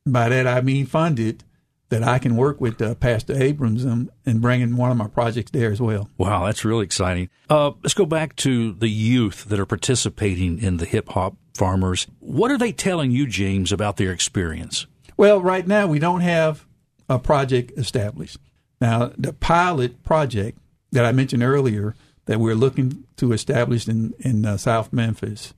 By 0.06 0.30
that 0.30 0.46
I 0.46 0.62
mean 0.62 0.86
funded 0.86 1.44
that 1.90 2.04
I 2.04 2.20
can 2.20 2.36
work 2.36 2.60
with 2.60 2.82
uh, 2.82 2.96
Pastor 2.96 3.34
Abrams 3.34 3.84
and, 3.84 4.10
and 4.26 4.42
bring 4.42 4.62
in 4.62 4.76
one 4.76 4.92
of 4.92 4.98
my 4.98 5.08
projects 5.08 5.52
there 5.52 5.72
as 5.72 5.82
well. 5.82 6.10
Wow, 6.18 6.46
that's 6.46 6.66
really 6.66 6.84
exciting. 6.84 7.30
Uh, 7.50 7.72
let's 7.84 7.94
go 7.94 8.06
back 8.06 8.36
to 8.38 8.74
the 8.74 8.90
youth 8.90 9.46
that 9.46 9.60
are 9.60 9.66
participating 9.66 10.60
in 10.60 10.78
the 10.78 10.86
hip 10.86 11.10
hop 11.10 11.36
farmers. 11.54 12.08
What 12.20 12.52
are 12.52 12.58
they 12.58 12.72
telling 12.72 13.12
you, 13.12 13.28
James, 13.28 13.72
about 13.72 13.98
their 13.98 14.12
experience? 14.12 14.88
Well, 15.18 15.42
right 15.42 15.66
now 15.66 15.88
we 15.88 16.00
don't 16.00 16.22
have 16.22 16.66
a 17.08 17.20
project 17.20 17.72
established. 17.78 18.38
Now, 18.82 19.12
the 19.18 19.34
pilot 19.34 20.04
project 20.04 20.58
that 20.92 21.06
I 21.06 21.12
mentioned 21.12 21.44
earlier 21.44 21.96
that 22.26 22.40
we're 22.40 22.56
looking 22.56 23.06
to 23.18 23.32
establish 23.32 23.88
in, 23.88 24.14
in 24.20 24.46
uh, 24.46 24.58
South 24.58 24.92
Memphis, 24.92 25.54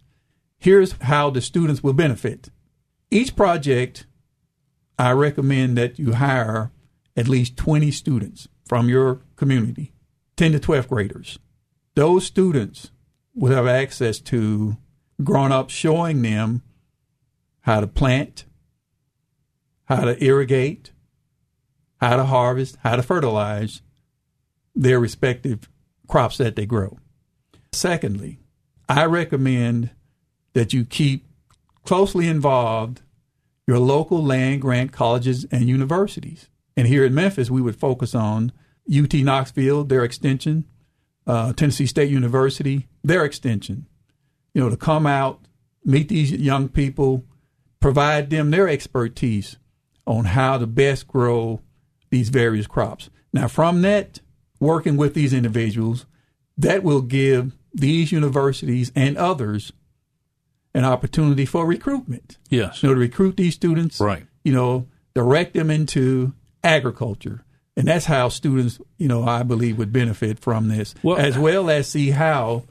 here's 0.58 0.93
how 1.02 1.30
the 1.30 1.41
students 1.41 1.84
will 1.84 1.93
benefit. 1.93 2.50
Each 3.10 3.36
project 3.36 4.06
I 5.00 5.12
recommend 5.12 5.78
that 5.78 6.00
you 6.00 6.13
hire 6.13 6.72
at 7.15 7.28
least 7.28 7.58
20 7.58 7.91
students 7.91 8.48
from 8.65 8.89
your 8.89 9.22
community, 9.36 9.93
10 10.36 10.54
to 10.54 10.60
12th 10.60 10.89
graders. 10.89 11.39
Those 11.96 12.26
students 12.26 12.91
will 13.34 13.54
have 13.54 13.67
access 13.67 14.20
to 14.20 14.78
grown 15.24 15.52
up 15.52 15.70
showing 15.70 16.22
them 16.22 16.63
how 17.62 17.80
to 17.80 17.88
plant, 17.88 18.46
how 19.86 20.06
to 20.06 20.24
irrigate, 20.24 20.91
how 22.00 22.17
to 22.17 22.26
harvest, 22.26 22.78
how 22.84 22.96
to 22.96 23.04
fertilize 23.04 23.82
their 24.76 25.00
respective 25.00 25.70
crops 26.08 26.38
that 26.38 26.56
they 26.56 26.65
grow. 26.65 26.98
Secondly, 27.72 28.39
I 28.88 29.06
recommend 29.06 29.91
that 30.58 30.74
you 30.74 30.84
keep 30.84 31.28
closely 31.86 32.28
involved 32.28 33.04
your 33.67 33.78
local 33.78 34.24
land 34.24 34.60
grant 34.60 34.91
colleges 34.91 35.46
and 35.52 35.70
universities. 35.70 36.50
And 36.76 36.88
here 36.88 37.06
in 37.06 37.13
Memphis, 37.13 37.52
we 37.52 37.62
would 37.62 37.76
focus 37.76 38.15
on 38.15 38.52
UT 38.91 39.13
Knoxville, 39.13 39.84
their 39.84 40.04
extension, 40.04 40.65
uh, 41.28 41.54
Tennessee 41.54 41.86
State 41.86 42.10
University, 42.10 42.88
their 43.04 43.24
extension. 43.24 43.86
You 44.56 44.63
know, 44.63 44.70
to 44.72 44.78
come 44.78 45.06
out, 45.06 45.41
meet 45.86 46.10
these 46.10 46.32
young 46.32 46.70
people, 46.70 47.24
provide 47.80 48.32
them 48.32 48.50
their 48.50 48.67
expertise 48.67 49.58
on 50.08 50.26
how 50.26 50.58
to 50.58 50.65
best 50.65 51.08
grow 51.08 51.62
these 52.10 52.30
various 52.30 52.65
crops. 52.65 53.12
Now, 53.32 53.48
from 53.48 53.84
that, 53.84 54.22
working 54.60 54.98
with 54.98 55.13
these 55.13 55.34
individuals, 55.34 56.08
that 56.58 56.82
will 56.82 57.02
give 57.02 57.56
these 57.76 58.12
universities 58.12 58.91
and 58.96 59.17
others 59.17 59.72
an 60.78 60.86
opportunity 60.86 61.46
for 61.46 61.66
recruitment. 61.66 62.38
Yes. 62.50 62.84
You 62.84 62.90
know, 62.90 62.96
to 62.96 63.00
recruit 63.00 63.38
these 63.38 63.56
students. 63.56 64.00
Right. 64.00 64.26
You 64.44 64.54
know, 64.54 64.88
direct 65.16 65.54
them 65.54 65.72
into 65.72 66.34
agriculture. 66.63 67.44
And 67.76 67.88
that's 67.88 68.06
how 68.06 68.30
students, 68.30 68.80
you 68.98 69.08
know, 69.08 69.24
I 69.24 69.44
believe 69.44 69.78
would 69.78 69.92
benefit 69.92 70.40
from 70.40 70.68
this, 70.68 70.96
well, 71.04 71.18
as 71.18 71.38
well 71.38 71.70
as 71.70 71.88
see 71.88 72.12
how 72.12 72.63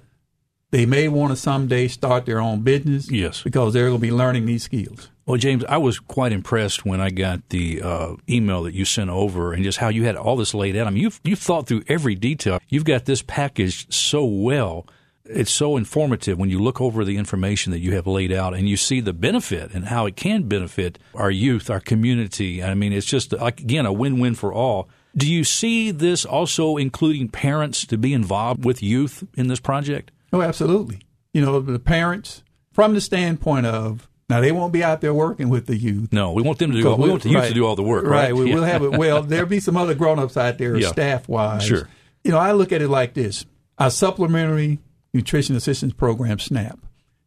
they 0.70 0.86
may 0.86 1.08
want 1.08 1.30
to 1.32 1.36
someday 1.36 1.88
start 1.88 2.26
their 2.26 2.40
own 2.40 2.62
business. 2.62 3.10
Yes. 3.10 3.42
Because 3.42 3.72
they're 3.72 3.88
going 3.88 3.98
to 3.98 4.02
be 4.02 4.12
learning 4.12 4.46
these 4.46 4.64
skills. 4.64 5.08
Well, 5.24 5.38
James, 5.38 5.64
I 5.64 5.76
was 5.78 5.98
quite 5.98 6.32
impressed 6.32 6.84
when 6.86 7.00
I 7.00 7.10
got 7.10 7.48
the 7.48 7.82
uh, 7.82 8.14
email 8.28 8.62
that 8.62 8.74
you 8.74 8.84
sent 8.84 9.10
over, 9.10 9.52
and 9.52 9.64
just 9.64 9.78
how 9.78 9.88
you 9.88 10.04
had 10.04 10.16
all 10.16 10.36
this 10.36 10.54
laid 10.54 10.76
out. 10.76 10.86
I 10.86 10.90
mean, 10.90 11.02
you've 11.02 11.20
you've 11.24 11.40
thought 11.40 11.66
through 11.66 11.82
every 11.88 12.14
detail. 12.14 12.60
You've 12.68 12.84
got 12.84 13.06
this 13.06 13.22
packaged 13.22 13.92
so 13.92 14.24
well 14.24 14.86
it's 15.28 15.50
so 15.50 15.76
informative 15.76 16.38
when 16.38 16.50
you 16.50 16.58
look 16.58 16.80
over 16.80 17.04
the 17.04 17.16
information 17.16 17.72
that 17.72 17.80
you 17.80 17.94
have 17.94 18.06
laid 18.06 18.32
out 18.32 18.54
and 18.54 18.68
you 18.68 18.76
see 18.76 19.00
the 19.00 19.12
benefit 19.12 19.72
and 19.74 19.86
how 19.86 20.06
it 20.06 20.16
can 20.16 20.44
benefit 20.44 20.98
our 21.14 21.30
youth, 21.30 21.70
our 21.70 21.80
community. 21.80 22.62
I 22.62 22.74
mean, 22.74 22.92
it's 22.92 23.06
just 23.06 23.32
like 23.32 23.60
again 23.60 23.86
a 23.86 23.92
win-win 23.92 24.34
for 24.34 24.52
all. 24.52 24.88
Do 25.16 25.30
you 25.30 25.44
see 25.44 25.90
this 25.90 26.24
also 26.24 26.76
including 26.76 27.28
parents 27.28 27.86
to 27.86 27.96
be 27.96 28.12
involved 28.12 28.64
with 28.64 28.82
youth 28.82 29.24
in 29.34 29.48
this 29.48 29.60
project? 29.60 30.10
Oh, 30.32 30.42
absolutely. 30.42 31.00
You 31.32 31.40
know, 31.40 31.60
the 31.60 31.78
parents 31.78 32.42
from 32.72 32.94
the 32.94 33.00
standpoint 33.00 33.66
of 33.66 34.08
now 34.28 34.40
they 34.40 34.52
won't 34.52 34.72
be 34.72 34.82
out 34.82 35.00
there 35.00 35.14
working 35.14 35.48
with 35.48 35.66
the 35.66 35.76
youth. 35.76 36.12
No, 36.12 36.32
we 36.32 36.42
want 36.42 36.58
them 36.58 36.72
to 36.72 36.80
do. 36.80 36.88
All, 36.88 36.98
we 36.98 37.08
want 37.08 37.22
the 37.22 37.30
youth 37.30 37.42
right, 37.42 37.48
to 37.48 37.54
do 37.54 37.64
all 37.64 37.76
the 37.76 37.82
work. 37.82 38.04
Right. 38.04 38.32
right. 38.32 38.36
We, 38.36 38.52
will 38.54 38.64
have 38.64 38.82
it. 38.82 38.98
Well, 38.98 39.22
there'll 39.22 39.46
be 39.46 39.60
some 39.60 39.76
other 39.76 39.94
grown-ups 39.94 40.36
out 40.36 40.58
there, 40.58 40.76
yeah. 40.78 40.88
staff-wise. 40.88 41.64
Sure. 41.64 41.88
You 42.24 42.32
know, 42.32 42.38
I 42.38 42.52
look 42.52 42.72
at 42.72 42.82
it 42.82 42.88
like 42.88 43.14
this: 43.14 43.46
our 43.78 43.90
supplementary 43.90 44.80
Nutrition 45.16 45.56
Assistance 45.56 45.92
Program, 45.92 46.38
SNAP. 46.38 46.78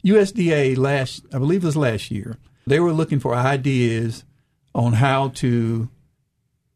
USDA 0.06 0.78
last, 0.78 1.26
I 1.34 1.40
believe 1.40 1.64
it 1.64 1.68
was 1.68 1.76
last 1.76 2.12
year, 2.12 2.38
they 2.66 2.80
were 2.80 2.94
looking 2.94 3.20
for 3.20 3.36
ideas 3.36 4.24
on 4.74 4.94
how 4.94 5.30
to 5.30 5.90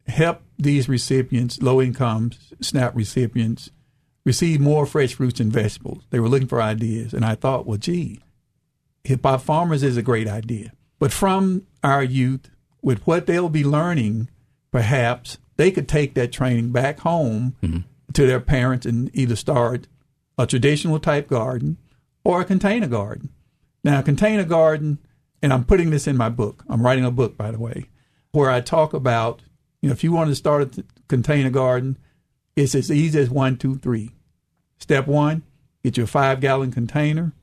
help 0.07 0.41
these 0.57 0.89
recipients, 0.89 1.61
low 1.61 1.81
income 1.81 2.31
SNAP 2.61 2.95
recipients, 2.95 3.69
receive 4.25 4.59
more 4.59 4.85
fresh 4.85 5.13
fruits 5.13 5.39
and 5.39 5.51
vegetables. 5.51 6.03
They 6.09 6.19
were 6.19 6.29
looking 6.29 6.47
for 6.47 6.61
ideas. 6.61 7.13
And 7.13 7.23
I 7.23 7.35
thought, 7.35 7.65
well, 7.65 7.77
gee, 7.77 8.21
hip 9.03 9.21
hop 9.23 9.41
farmers 9.41 9.83
is 9.83 9.97
a 9.97 10.01
great 10.01 10.27
idea. 10.27 10.71
But 10.99 11.13
from 11.13 11.67
our 11.83 12.03
youth, 12.03 12.49
with 12.81 13.05
what 13.05 13.27
they'll 13.27 13.49
be 13.49 13.63
learning, 13.63 14.29
perhaps 14.71 15.37
they 15.57 15.71
could 15.71 15.87
take 15.87 16.15
that 16.15 16.31
training 16.31 16.71
back 16.71 16.99
home 16.99 17.55
mm-hmm. 17.61 17.79
to 18.13 18.25
their 18.25 18.39
parents 18.39 18.85
and 18.85 19.09
either 19.13 19.35
start 19.35 19.87
a 20.37 20.47
traditional 20.47 20.99
type 20.99 21.27
garden 21.27 21.77
or 22.23 22.41
a 22.41 22.45
container 22.45 22.87
garden. 22.87 23.29
Now, 23.83 23.99
a 23.99 24.03
container 24.03 24.43
garden, 24.43 24.99
and 25.41 25.51
I'm 25.51 25.65
putting 25.65 25.89
this 25.89 26.07
in 26.07 26.17
my 26.17 26.29
book. 26.29 26.63
I'm 26.69 26.83
writing 26.83 27.05
a 27.05 27.11
book, 27.11 27.37
by 27.37 27.51
the 27.51 27.59
way, 27.59 27.85
where 28.31 28.49
I 28.49 28.61
talk 28.61 28.93
about, 28.93 29.41
you 29.81 29.89
know, 29.89 29.93
if 29.93 30.03
you 30.03 30.11
want 30.11 30.29
to 30.29 30.35
start 30.35 30.77
a 30.77 30.83
container 31.07 31.49
garden, 31.49 31.97
it's 32.55 32.75
as 32.75 32.91
easy 32.91 33.19
as 33.19 33.29
one, 33.29 33.57
two, 33.57 33.77
three. 33.77 34.11
Step 34.79 35.07
one, 35.07 35.43
get 35.83 35.97
your 35.97 36.07
five 36.07 36.39
gallon 36.39 36.71
container. 36.71 37.33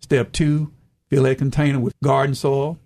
Step 0.00 0.32
two, 0.32 0.72
fill 1.08 1.22
that 1.24 1.38
container 1.38 1.80
with 1.80 1.98
garden 2.02 2.34
soil. 2.34 2.78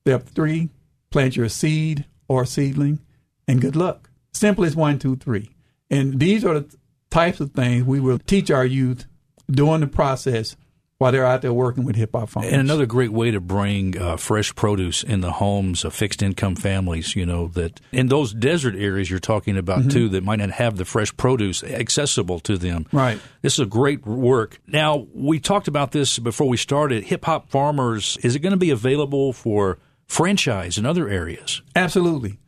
Step 0.00 0.26
three, 0.26 0.70
plant 1.10 1.36
your 1.36 1.48
seed 1.48 2.06
or 2.26 2.44
seedling, 2.44 3.00
and 3.46 3.60
good 3.60 3.76
luck. 3.76 4.10
Simple 4.32 4.64
as 4.64 4.76
one, 4.76 4.98
two, 4.98 5.16
three. 5.16 5.50
And 5.90 6.20
these 6.20 6.44
are 6.44 6.60
the 6.60 6.76
types 7.10 7.40
of 7.40 7.52
things 7.52 7.84
we 7.84 8.00
will 8.00 8.18
teach 8.18 8.50
our 8.50 8.64
youth 8.64 9.06
during 9.50 9.80
the 9.80 9.86
process 9.86 10.56
while 11.00 11.10
they're 11.12 11.24
out 11.24 11.40
there 11.40 11.52
working 11.52 11.84
with 11.84 11.96
hip 11.96 12.10
hop 12.12 12.28
farmers. 12.28 12.52
And 12.52 12.60
another 12.60 12.84
great 12.84 13.10
way 13.10 13.30
to 13.30 13.40
bring 13.40 13.96
uh, 13.96 14.18
fresh 14.18 14.54
produce 14.54 15.02
in 15.02 15.22
the 15.22 15.32
homes 15.32 15.82
of 15.82 15.94
fixed 15.94 16.22
income 16.22 16.56
families, 16.56 17.16
you 17.16 17.24
know, 17.24 17.48
that 17.48 17.80
in 17.90 18.08
those 18.08 18.34
desert 18.34 18.74
areas 18.76 19.08
you're 19.08 19.18
talking 19.18 19.56
about 19.56 19.78
mm-hmm. 19.78 19.88
too, 19.88 20.08
that 20.10 20.24
might 20.24 20.40
not 20.40 20.50
have 20.50 20.76
the 20.76 20.84
fresh 20.84 21.16
produce 21.16 21.64
accessible 21.64 22.38
to 22.40 22.58
them. 22.58 22.86
Right. 22.92 23.18
This 23.40 23.54
is 23.54 23.60
a 23.60 23.66
great 23.66 24.06
work. 24.06 24.60
Now, 24.66 25.06
we 25.14 25.40
talked 25.40 25.68
about 25.68 25.92
this 25.92 26.18
before 26.18 26.48
we 26.50 26.58
started. 26.58 27.04
Hip 27.04 27.24
hop 27.24 27.48
farmers, 27.48 28.18
is 28.22 28.36
it 28.36 28.40
going 28.40 28.52
to 28.52 28.58
be 28.58 28.70
available 28.70 29.32
for 29.32 29.78
franchise 30.06 30.76
in 30.76 30.84
other 30.84 31.08
areas? 31.08 31.62
Absolutely. 31.74 32.38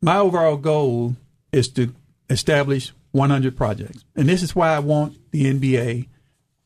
My 0.00 0.16
overall 0.16 0.56
goal 0.56 1.16
is 1.52 1.68
to 1.72 1.94
establish 2.30 2.94
100 3.12 3.56
projects. 3.56 4.04
And 4.14 4.28
this 4.28 4.42
is 4.42 4.54
why 4.54 4.74
I 4.74 4.78
want 4.78 5.18
the 5.32 5.44
NBA 5.46 6.08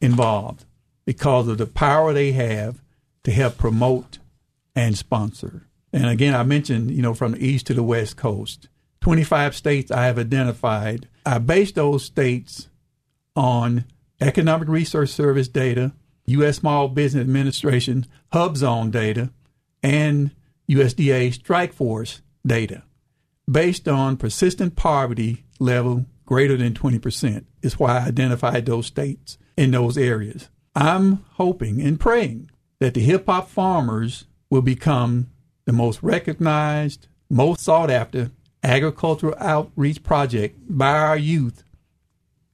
involved 0.01 0.65
because 1.05 1.49
of 1.49 1.59
the 1.59 1.67
power 1.67 2.13
they 2.13 2.33
have 2.33 2.81
to 3.25 3.31
help 3.31 3.57
promote 3.57 4.19
and 4.75 4.97
sponsor. 4.97 5.67
And 5.93 6.07
again, 6.07 6.35
I 6.35 6.43
mentioned, 6.43 6.91
you 6.91 7.03
know, 7.03 7.15
from 7.15 7.33
the 7.33 7.47
east 7.47 7.67
to 7.67 7.75
the 7.75 7.83
west 7.83 8.17
coast, 8.17 8.69
25 9.01 9.55
states 9.55 9.91
I 9.91 10.07
have 10.07 10.19
identified. 10.19 11.09
I 11.25 11.39
base 11.39 11.73
those 11.73 12.05
states 12.05 12.69
on 13.37 13.85
Economic 14.21 14.69
Research 14.69 15.11
Service 15.11 15.49
data, 15.49 15.93
U.S. 16.27 16.57
Small 16.57 16.89
Business 16.89 17.23
Administration 17.23 18.07
HubZone 18.33 18.91
data, 18.91 19.31
and 19.83 20.31
USDA 20.69 21.33
Strike 21.35 21.73
Force 21.73 22.23
data 22.47 22.83
based 23.51 23.89
on 23.89 24.17
persistent 24.17 24.77
poverty 24.77 25.45
level 25.59 26.07
greater 26.27 26.57
than 26.57 26.75
20% 26.75 27.45
is 27.63 27.79
why 27.79 27.99
I 27.99 28.07
identified 28.07 28.67
those 28.67 28.87
states 28.87 29.39
in 29.57 29.71
those 29.71 29.97
areas. 29.99 30.49
I'm 30.75 31.25
hoping 31.33 31.81
and 31.81 32.01
praying 32.01 32.51
that 32.81 32.95
the 32.95 33.01
hip 33.01 33.27
hop 33.27 33.49
farmers 33.49 34.25
will 34.51 34.63
become 34.63 35.31
the 35.65 35.73
most 35.73 36.03
recognized, 36.03 37.07
most 37.31 37.61
sought 37.61 37.91
after 37.91 38.31
agricultural 38.63 39.35
outreach 39.39 40.03
project 40.03 40.59
by 40.69 40.91
our 40.91 41.17
youth 41.17 41.65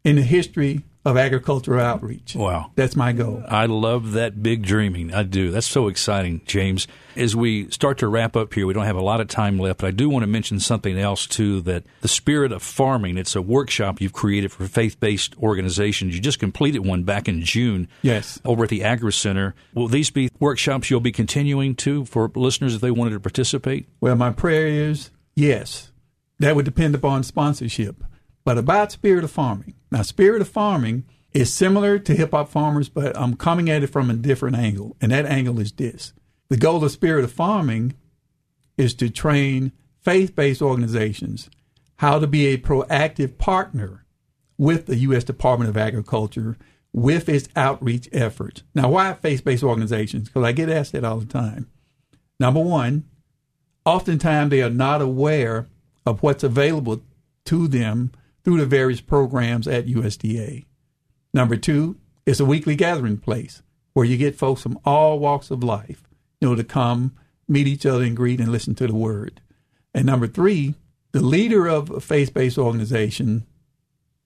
in 0.04 0.16
the 0.16 0.22
history 0.22 0.82
of 1.04 1.16
agricultural 1.16 1.80
outreach. 1.80 2.34
Wow. 2.34 2.72
That's 2.74 2.94
my 2.94 3.12
goal. 3.12 3.42
I 3.48 3.66
love 3.66 4.12
that 4.12 4.42
big 4.42 4.62
dreaming. 4.62 5.14
I 5.14 5.22
do. 5.22 5.50
That's 5.50 5.66
so 5.66 5.88
exciting, 5.88 6.42
James. 6.46 6.86
As 7.16 7.34
we 7.34 7.70
start 7.70 7.98
to 7.98 8.08
wrap 8.08 8.36
up 8.36 8.52
here, 8.52 8.66
we 8.66 8.74
don't 8.74 8.84
have 8.84 8.96
a 8.96 9.02
lot 9.02 9.20
of 9.20 9.28
time 9.28 9.58
left, 9.58 9.80
but 9.80 9.86
I 9.86 9.90
do 9.92 10.10
want 10.10 10.24
to 10.24 10.26
mention 10.26 10.60
something 10.60 10.98
else 10.98 11.26
too 11.26 11.62
that 11.62 11.84
the 12.02 12.08
spirit 12.08 12.52
of 12.52 12.62
farming, 12.62 13.16
it's 13.16 13.34
a 13.34 13.40
workshop 13.40 14.00
you've 14.00 14.12
created 14.12 14.52
for 14.52 14.66
faith 14.66 15.00
based 15.00 15.36
organizations. 15.38 16.14
You 16.14 16.20
just 16.20 16.38
completed 16.38 16.80
one 16.80 17.04
back 17.04 17.28
in 17.28 17.42
June. 17.42 17.88
Yes. 18.02 18.38
Over 18.44 18.64
at 18.64 18.70
the 18.70 18.84
Agri 18.84 19.12
Center. 19.12 19.54
Will 19.74 19.88
these 19.88 20.10
be 20.10 20.28
workshops 20.38 20.90
you'll 20.90 21.00
be 21.00 21.12
continuing 21.12 21.74
to 21.76 22.04
for 22.04 22.30
listeners 22.34 22.74
if 22.74 22.82
they 22.82 22.90
wanted 22.90 23.12
to 23.12 23.20
participate? 23.20 23.88
Well, 24.00 24.16
my 24.16 24.30
prayer 24.30 24.66
is 24.66 25.10
yes. 25.34 25.90
That 26.40 26.56
would 26.56 26.64
depend 26.66 26.94
upon 26.94 27.22
sponsorship. 27.22 28.04
But 28.44 28.58
about 28.58 28.92
spirit 28.92 29.24
of 29.24 29.30
farming. 29.30 29.74
Now, 29.90 30.02
spirit 30.02 30.40
of 30.40 30.48
farming 30.48 31.04
is 31.32 31.52
similar 31.52 31.98
to 31.98 32.14
hip 32.14 32.32
hop 32.32 32.48
farmers, 32.48 32.88
but 32.88 33.16
I'm 33.16 33.36
coming 33.36 33.70
at 33.70 33.82
it 33.82 33.88
from 33.88 34.10
a 34.10 34.14
different 34.14 34.56
angle. 34.56 34.96
And 35.00 35.12
that 35.12 35.26
angle 35.26 35.58
is 35.60 35.72
this 35.72 36.12
the 36.48 36.56
goal 36.56 36.84
of 36.84 36.90
spirit 36.90 37.24
of 37.24 37.32
farming 37.32 37.94
is 38.76 38.94
to 38.94 39.10
train 39.10 39.72
faith 40.00 40.34
based 40.34 40.62
organizations 40.62 41.50
how 41.96 42.18
to 42.18 42.26
be 42.26 42.46
a 42.46 42.56
proactive 42.56 43.36
partner 43.36 44.06
with 44.56 44.86
the 44.86 44.96
U.S. 44.96 45.22
Department 45.22 45.68
of 45.68 45.76
Agriculture 45.76 46.56
with 46.92 47.28
its 47.28 47.48
outreach 47.54 48.08
efforts. 48.10 48.62
Now, 48.74 48.90
why 48.90 49.12
faith 49.14 49.44
based 49.44 49.62
organizations? 49.62 50.28
Because 50.28 50.44
I 50.44 50.52
get 50.52 50.70
asked 50.70 50.92
that 50.92 51.04
all 51.04 51.18
the 51.18 51.26
time. 51.26 51.70
Number 52.38 52.60
one, 52.60 53.04
oftentimes 53.84 54.50
they 54.50 54.62
are 54.62 54.70
not 54.70 55.02
aware 55.02 55.68
of 56.06 56.22
what's 56.22 56.42
available 56.42 57.02
to 57.44 57.68
them 57.68 58.12
through 58.50 58.58
the 58.58 58.66
various 58.66 59.00
programs 59.00 59.68
at 59.68 59.86
USDA. 59.86 60.64
Number 61.32 61.56
two, 61.56 61.98
it's 62.26 62.40
a 62.40 62.44
weekly 62.44 62.74
gathering 62.74 63.16
place 63.16 63.62
where 63.92 64.04
you 64.04 64.16
get 64.16 64.34
folks 64.34 64.60
from 64.60 64.76
all 64.84 65.20
walks 65.20 65.52
of 65.52 65.62
life, 65.62 66.08
you 66.40 66.48
know, 66.48 66.56
to 66.56 66.64
come 66.64 67.12
meet 67.46 67.68
each 67.68 67.86
other 67.86 68.02
and 68.02 68.16
greet 68.16 68.40
and 68.40 68.50
listen 68.50 68.74
to 68.74 68.88
the 68.88 68.94
word. 68.94 69.40
And 69.94 70.04
number 70.04 70.26
three, 70.26 70.74
the 71.12 71.20
leader 71.20 71.68
of 71.68 71.92
a 71.92 72.00
faith-based 72.00 72.58
organization, 72.58 73.46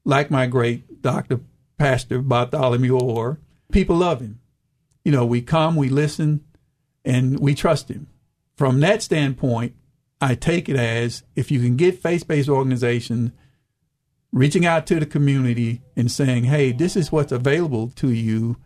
like 0.06 0.30
my 0.30 0.46
great 0.46 1.02
Dr. 1.02 1.40
Pastor 1.76 2.22
Bartholomew 2.22 2.96
Orr, 2.96 3.40
people 3.72 3.96
love 3.96 4.22
him. 4.22 4.40
You 5.04 5.12
know, 5.12 5.26
we 5.26 5.42
come, 5.42 5.76
we 5.76 5.90
listen, 5.90 6.42
and 7.04 7.38
we 7.38 7.54
trust 7.54 7.90
him. 7.90 8.06
From 8.56 8.80
that 8.80 9.02
standpoint, 9.02 9.74
I 10.18 10.34
take 10.34 10.70
it 10.70 10.76
as 10.76 11.24
if 11.36 11.50
you 11.50 11.60
can 11.60 11.76
get 11.76 12.00
faith-based 12.00 12.48
organization 12.48 13.34
reaching 14.34 14.66
out 14.66 14.84
to 14.88 14.98
the 14.98 15.06
community 15.06 15.80
and 15.96 16.10
saying, 16.10 16.44
hey, 16.44 16.72
this 16.72 16.96
is 16.96 17.12
what's 17.12 17.32
available 17.32 17.88
to 17.96 18.10
you 18.10 18.56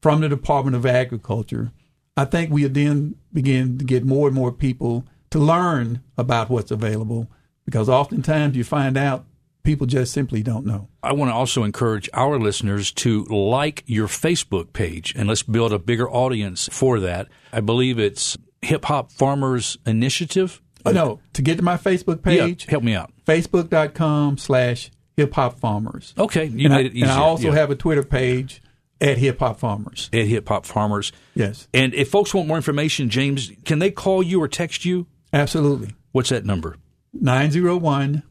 from 0.00 0.20
the 0.20 0.28
Department 0.28 0.76
of 0.76 0.86
Agriculture, 0.86 1.72
I 2.16 2.24
think 2.24 2.50
we 2.50 2.64
then 2.68 3.16
begin 3.32 3.76
to 3.78 3.84
get 3.84 4.04
more 4.04 4.28
and 4.28 4.34
more 4.36 4.52
people 4.52 5.04
to 5.30 5.40
learn 5.40 6.00
about 6.16 6.48
what's 6.48 6.70
available 6.70 7.28
because 7.64 7.88
oftentimes 7.88 8.56
you 8.56 8.62
find 8.62 8.96
out 8.96 9.26
people 9.64 9.84
just 9.84 10.12
simply 10.12 10.44
don't 10.44 10.64
know. 10.64 10.88
I 11.02 11.12
want 11.12 11.30
to 11.30 11.34
also 11.34 11.64
encourage 11.64 12.08
our 12.14 12.38
listeners 12.38 12.92
to 12.92 13.24
like 13.24 13.82
your 13.86 14.06
Facebook 14.06 14.72
page 14.72 15.12
and 15.16 15.28
let's 15.28 15.42
build 15.42 15.72
a 15.72 15.78
bigger 15.80 16.08
audience 16.08 16.68
for 16.70 17.00
that. 17.00 17.26
I 17.52 17.60
believe 17.60 17.98
it's 17.98 18.38
Hip 18.62 18.84
Hop 18.84 19.10
Farmers 19.10 19.76
Initiative. 19.84 20.62
Oh, 20.84 20.92
no, 20.92 21.20
to 21.32 21.42
get 21.42 21.56
to 21.56 21.64
my 21.64 21.76
Facebook 21.76 22.22
page, 22.22 22.64
yeah, 22.64 22.70
help 22.70 22.84
me 22.84 22.94
out. 22.94 23.10
Facebook.com 23.26 24.38
slash 24.38 24.92
hip 25.16 25.34
hop 25.34 25.58
farmers. 25.58 26.14
Okay, 26.18 26.44
you 26.44 26.66
and 26.66 26.74
made 26.74 26.86
I, 26.86 26.88
it 26.88 26.92
easier. 26.94 27.04
And 27.04 27.12
I 27.12 27.18
also 27.18 27.48
yeah. 27.48 27.54
have 27.54 27.70
a 27.70 27.76
Twitter 27.76 28.02
page 28.02 28.62
at 29.00 29.18
Hip 29.18 29.40
Hop 29.40 29.58
Farmers. 29.58 30.08
At 30.12 30.26
Hip 30.26 30.48
Hop 30.48 30.64
Farmers. 30.66 31.12
Yes. 31.34 31.68
And 31.74 31.94
if 31.94 32.10
folks 32.10 32.32
want 32.34 32.48
more 32.48 32.56
information, 32.56 33.10
James, 33.10 33.52
can 33.64 33.78
they 33.78 33.90
call 33.90 34.22
you 34.22 34.42
or 34.42 34.48
text 34.48 34.84
you? 34.84 35.06
Absolutely. 35.32 35.94
What's 36.12 36.30
that 36.30 36.44
number? 36.44 36.76
901 37.12 38.22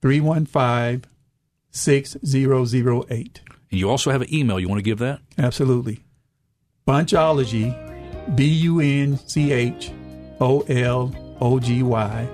315 0.00 1.10
6008. 1.70 3.40
And 3.70 3.80
you 3.80 3.88
also 3.88 4.10
have 4.10 4.20
an 4.22 4.34
email. 4.34 4.60
You 4.60 4.68
want 4.68 4.78
to 4.78 4.82
give 4.82 4.98
that? 4.98 5.20
Absolutely. 5.38 6.04
Bunchology, 6.86 8.36
B 8.36 8.44
U 8.44 8.80
N 8.80 9.18
C 9.26 9.52
H 9.52 9.90
O 10.40 10.60
L 10.68 11.14
O 11.40 11.58
G 11.58 11.82
Y, 11.82 12.28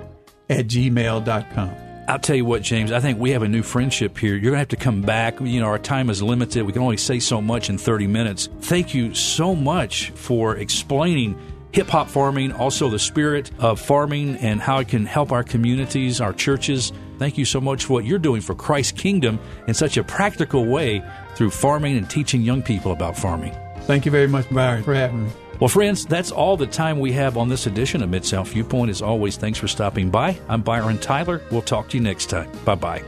at 0.51 0.66
gmail.com. 0.66 1.88
I'll 2.09 2.18
tell 2.18 2.37
you 2.37 2.47
what, 2.47 2.62
James, 2.62 2.90
I 2.90 3.01
think 3.01 3.18
we 3.18 3.33
have 3.33 3.42
a 3.42 3.49
new 3.49 3.62
friendship 3.62 4.16
here. 4.16 4.33
You're 4.33 4.40
going 4.40 4.55
to 4.55 4.59
have 4.61 4.68
to 4.68 4.77
come 4.77 5.03
back. 5.03 5.40
You 5.42 5.61
know, 5.61 5.66
our 5.66 5.79
time 5.79 6.09
is 6.09 6.23
limited. 6.23 6.62
We 6.62 6.73
can 6.73 6.81
only 6.81 6.97
say 6.97 7.21
so 7.21 7.42
much 7.42 7.68
in 7.68 7.77
30 7.77 8.07
minutes. 8.07 8.49
Thank 8.62 8.94
you 8.94 9.14
so 9.14 9.55
much 9.55 10.09
for 10.12 10.57
explaining 10.57 11.38
hip 11.71 11.88
hop 11.88 12.09
farming, 12.09 12.53
also 12.53 12.88
the 12.88 12.99
spirit 12.99 13.51
of 13.59 13.79
farming 13.79 14.37
and 14.37 14.59
how 14.59 14.79
it 14.79 14.88
can 14.88 15.05
help 15.05 15.33
our 15.33 15.44
communities, 15.44 16.18
our 16.18 16.33
churches. 16.33 16.94
Thank 17.18 17.37
you 17.37 17.44
so 17.44 17.61
much 17.61 17.85
for 17.85 17.92
what 17.92 18.07
you're 18.07 18.18
doing 18.18 18.40
for 18.40 18.55
Christ's 18.55 18.99
kingdom 18.99 19.38
in 19.66 19.75
such 19.75 19.99
a 19.99 20.03
practical 20.03 20.64
way 20.64 21.03
through 21.35 21.51
farming 21.51 21.99
and 21.99 22.09
teaching 22.09 22.40
young 22.40 22.62
people 22.62 22.92
about 22.92 23.18
farming. 23.18 23.55
Thank 23.83 24.07
you 24.07 24.11
very 24.11 24.29
much, 24.29 24.49
Byron, 24.49 24.83
for 24.83 24.94
having 24.94 25.27
me. 25.27 25.31
Well, 25.61 25.68
friends, 25.68 26.07
that's 26.07 26.31
all 26.31 26.57
the 26.57 26.66
time 26.66 27.01
we 27.01 27.12
have 27.12 27.37
on 27.37 27.49
this 27.49 27.66
edition 27.66 28.03
of 28.03 28.11
Mid 28.11 28.25
South 28.25 28.49
Viewpoint. 28.49 28.90
As 28.90 29.03
always, 29.03 29.37
thanks 29.37 29.59
for 29.59 29.66
stopping 29.66 30.09
by. 30.09 30.38
I'm 30.49 30.62
Byron 30.62 30.99
Tyler. 30.99 31.42
We'll 31.51 31.62
talk 31.62 31.88
to 31.90 31.97
you 31.97 32.03
next 32.03 32.27
time. 32.27 32.51
Bye 32.64 32.77
bye. 32.77 33.03